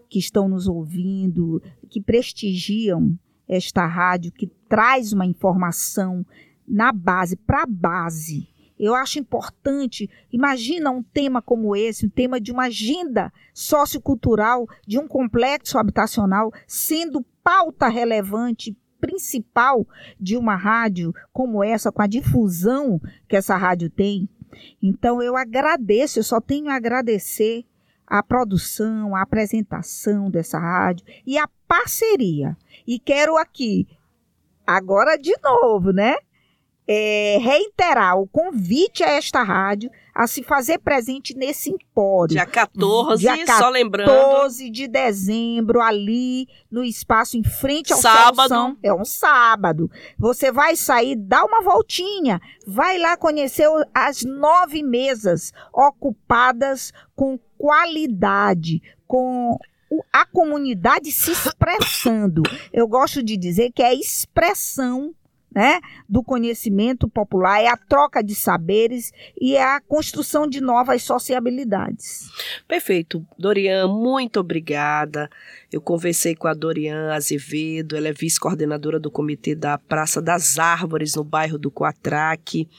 que 0.10 0.20
estão 0.20 0.48
nos 0.48 0.68
ouvindo, 0.68 1.62
que 1.90 2.02
prestigiam 2.02 3.18
esta 3.48 3.86
rádio, 3.86 4.32
que 4.32 4.48
traz 4.70 5.14
uma 5.14 5.26
informação 5.26 6.26
na 6.68 6.92
base, 6.92 7.36
para 7.36 7.64
a 7.64 7.68
base. 7.68 8.48
Eu 8.78 8.94
acho 8.94 9.20
importante, 9.20 10.10
imagina 10.32 10.92
um 10.92 11.02
tema 11.02 11.42
como 11.42 11.76
esse, 11.76 12.06
um 12.06 12.10
tema 12.10 12.42
de 12.42 12.52
uma 12.52 12.66
agenda 12.66 13.32
sociocultural, 13.54 14.68
de 14.86 15.00
um 15.00 15.08
complexo 15.08 15.78
habitacional, 15.78 16.52
sendo 16.68 17.26
pauta 17.42 17.88
relevante 17.88 18.76
principal 19.06 19.86
de 20.20 20.38
uma 20.38 20.56
rádio 20.56 21.14
como 21.32 21.64
essa, 21.64 21.92
com 21.92 22.02
a 22.02 22.08
difusão 22.08 23.00
que 23.28 23.36
essa 23.36 23.56
rádio 23.56 23.90
tem. 23.90 24.30
Então 24.82 25.22
eu 25.22 25.36
agradeço, 25.36 26.20
eu 26.20 26.24
só 26.24 26.40
tenho 26.40 26.70
a 26.70 26.76
agradecer 26.76 27.66
a 28.08 28.22
produção, 28.22 29.16
a 29.16 29.22
apresentação 29.22 30.30
dessa 30.30 30.60
rádio 30.60 31.06
e 31.26 31.38
a 31.38 31.48
parceria. 31.68 32.56
E 32.88 33.00
quero 33.00 33.38
aqui, 33.38 33.88
agora 34.66 35.18
de 35.18 35.36
novo, 35.44 35.92
né? 35.92 36.16
é, 36.88 37.38
reiterar 37.40 38.20
o 38.20 38.28
convite 38.28 39.04
a 39.04 39.10
esta 39.10 39.44
rádio 39.44 39.90
a 40.16 40.28
se 40.28 40.42
fazer 40.42 40.80
presente 40.80 41.36
nesse 41.36 41.70
empório. 41.70 42.34
Dia 42.34 42.46
14, 42.46 43.20
Dia 43.20 43.38
14 43.46 43.60
só 43.60 43.70
lembrando. 43.70 44.08
14 44.08 44.70
de 44.70 44.88
dezembro, 44.88 45.82
ali 45.82 46.48
no 46.72 46.86
espaço 46.86 47.38
em 47.38 47.44
frente 47.44 47.92
ao 47.92 48.00
sábado. 48.00 48.78
É 48.82 48.94
um 48.94 49.04
sábado. 49.04 49.92
Você 50.18 50.54
vai 50.54 50.78
sair, 50.78 51.18
dá 51.18 51.44
uma 51.44 51.62
voltinha, 51.62 52.40
vai 52.66 52.98
lá 52.98 53.18
conhecer 53.18 53.68
as 53.94 54.24
nove 54.24 54.82
mesas 54.82 55.52
ocupadas 55.74 56.94
com 57.14 57.38
qualidade, 57.58 58.82
com 59.06 59.60
a 60.14 60.26
comunidade 60.26 61.12
se 61.12 61.32
expressando. 61.32 62.42
Eu 62.72 62.88
gosto 62.88 63.22
de 63.22 63.36
dizer 63.36 63.72
que 63.74 63.84
é 63.84 63.94
expressão 63.94 65.14
né, 65.56 65.80
do 66.08 66.22
conhecimento 66.22 67.08
popular, 67.08 67.62
é 67.62 67.68
a 67.68 67.78
troca 67.78 68.22
de 68.22 68.36
saberes 68.36 69.14
e 69.40 69.56
é 69.56 69.64
a 69.64 69.80
construção 69.80 70.46
de 70.46 70.60
novas 70.60 71.02
sociabilidades. 71.02 72.30
Perfeito. 72.68 73.26
Dorian, 73.40 73.88
muito 73.88 74.42
obrigada. 74.42 75.30
Eu 75.76 75.82
conversei 75.82 76.34
com 76.34 76.48
a 76.48 76.54
Dorian 76.54 77.12
Azevedo, 77.12 77.98
ela 77.98 78.08
é 78.08 78.14
vice-coordenadora 78.14 78.98
do 78.98 79.12
comitê 79.12 79.54
da 79.54 79.78
Praça 79.78 80.22
das 80.22 80.58
Árvores, 80.58 81.16
no 81.16 81.22
bairro 81.22 81.58
do 81.58 81.70
Coatraque. 81.70 82.70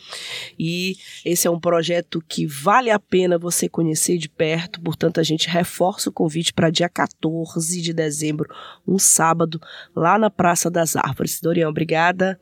E 0.59 0.97
esse 1.23 1.47
é 1.47 1.51
um 1.51 1.61
projeto 1.61 2.25
que 2.27 2.47
vale 2.47 2.91
a 2.91 2.99
pena 2.99 3.37
você 3.37 3.69
conhecer 3.69 4.17
de 4.17 4.31
perto, 4.31 4.81
portanto, 4.81 5.21
a 5.21 5.23
gente 5.23 5.47
reforça 5.47 6.09
o 6.09 6.13
convite 6.13 6.55
para 6.55 6.71
dia 6.71 6.89
14 6.89 7.83
de 7.83 7.93
dezembro, 7.93 8.49
um 8.89 8.99
sábado, 8.99 9.61
lá 9.95 10.19
na 10.19 10.31
Praça 10.31 10.71
das 10.71 10.97
Árvores. 10.97 11.39
Dorian, 11.39 11.69
obrigada. 11.69 12.41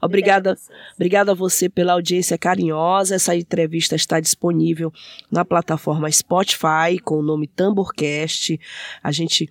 Obrigada, 0.00 0.56
obrigada 0.94 1.32
a 1.32 1.34
você 1.34 1.68
pela 1.68 1.92
audiência 1.92 2.38
carinhosa. 2.38 3.16
Essa 3.16 3.36
entrevista 3.36 3.96
está 3.96 4.18
disponível 4.18 4.90
na 5.30 5.44
plataforma 5.44 6.10
Spotify 6.10 6.98
com 7.04 7.16
o 7.16 7.22
nome 7.22 7.46
Tamborcast. 7.46 8.58
A 9.02 9.12
gente 9.12 9.46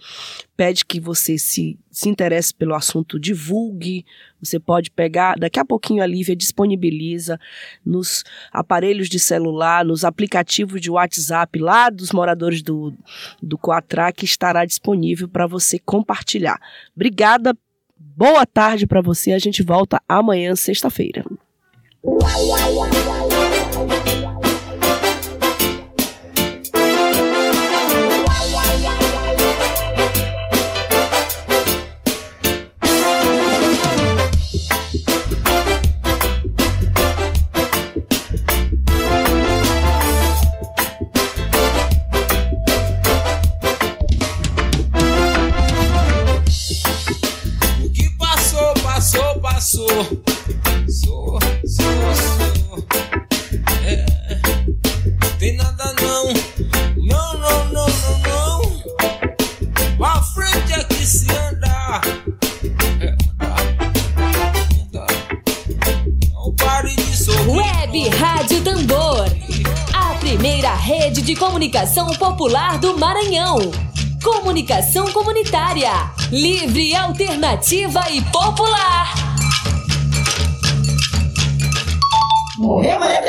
pede 0.56 0.86
que 0.86 1.00
você 1.00 1.38
se, 1.38 1.78
se 1.92 2.10
interesse 2.10 2.54
pelo 2.54 2.76
assunto, 2.76 3.20
divulgue. 3.20 4.06
Você 4.42 4.60
pode 4.60 4.92
pegar, 4.92 5.36
daqui 5.38 5.60
a 5.60 5.66
pouquinho 5.66 6.04
a 6.04 6.08
Lívia 6.08 6.36
disponibiliza 6.36 7.40
nos 7.86 8.24
aparelhos 8.52 9.10
de 9.10 9.20
celular, 9.20 9.84
nos 9.84 10.06
aplicativos 10.06 10.80
de 10.82 10.90
WhatsApp 10.90 11.60
lá 11.60 11.90
dos 11.90 12.12
moradores 12.12 12.62
do, 12.62 12.94
do 13.42 13.58
Coatra, 13.58 14.12
que 14.12 14.26
estará 14.26 14.66
disponível 14.66 15.28
para 15.28 15.48
você 15.48 15.80
compartilhar. 15.80 16.60
Obrigada 16.96 17.56
Boa 18.00 18.46
tarde 18.46 18.88
para 18.88 19.02
você. 19.02 19.34
A 19.34 19.40
gente 19.40 19.62
volta 19.62 20.02
amanhã, 20.08 20.56
sexta-feira. 20.56 21.26
Livre, 76.32 76.96
alternativa 76.96 78.10
e 78.10 78.22
popular. 78.22 79.14
Morreu, 82.58 83.00
Maria 83.00 83.22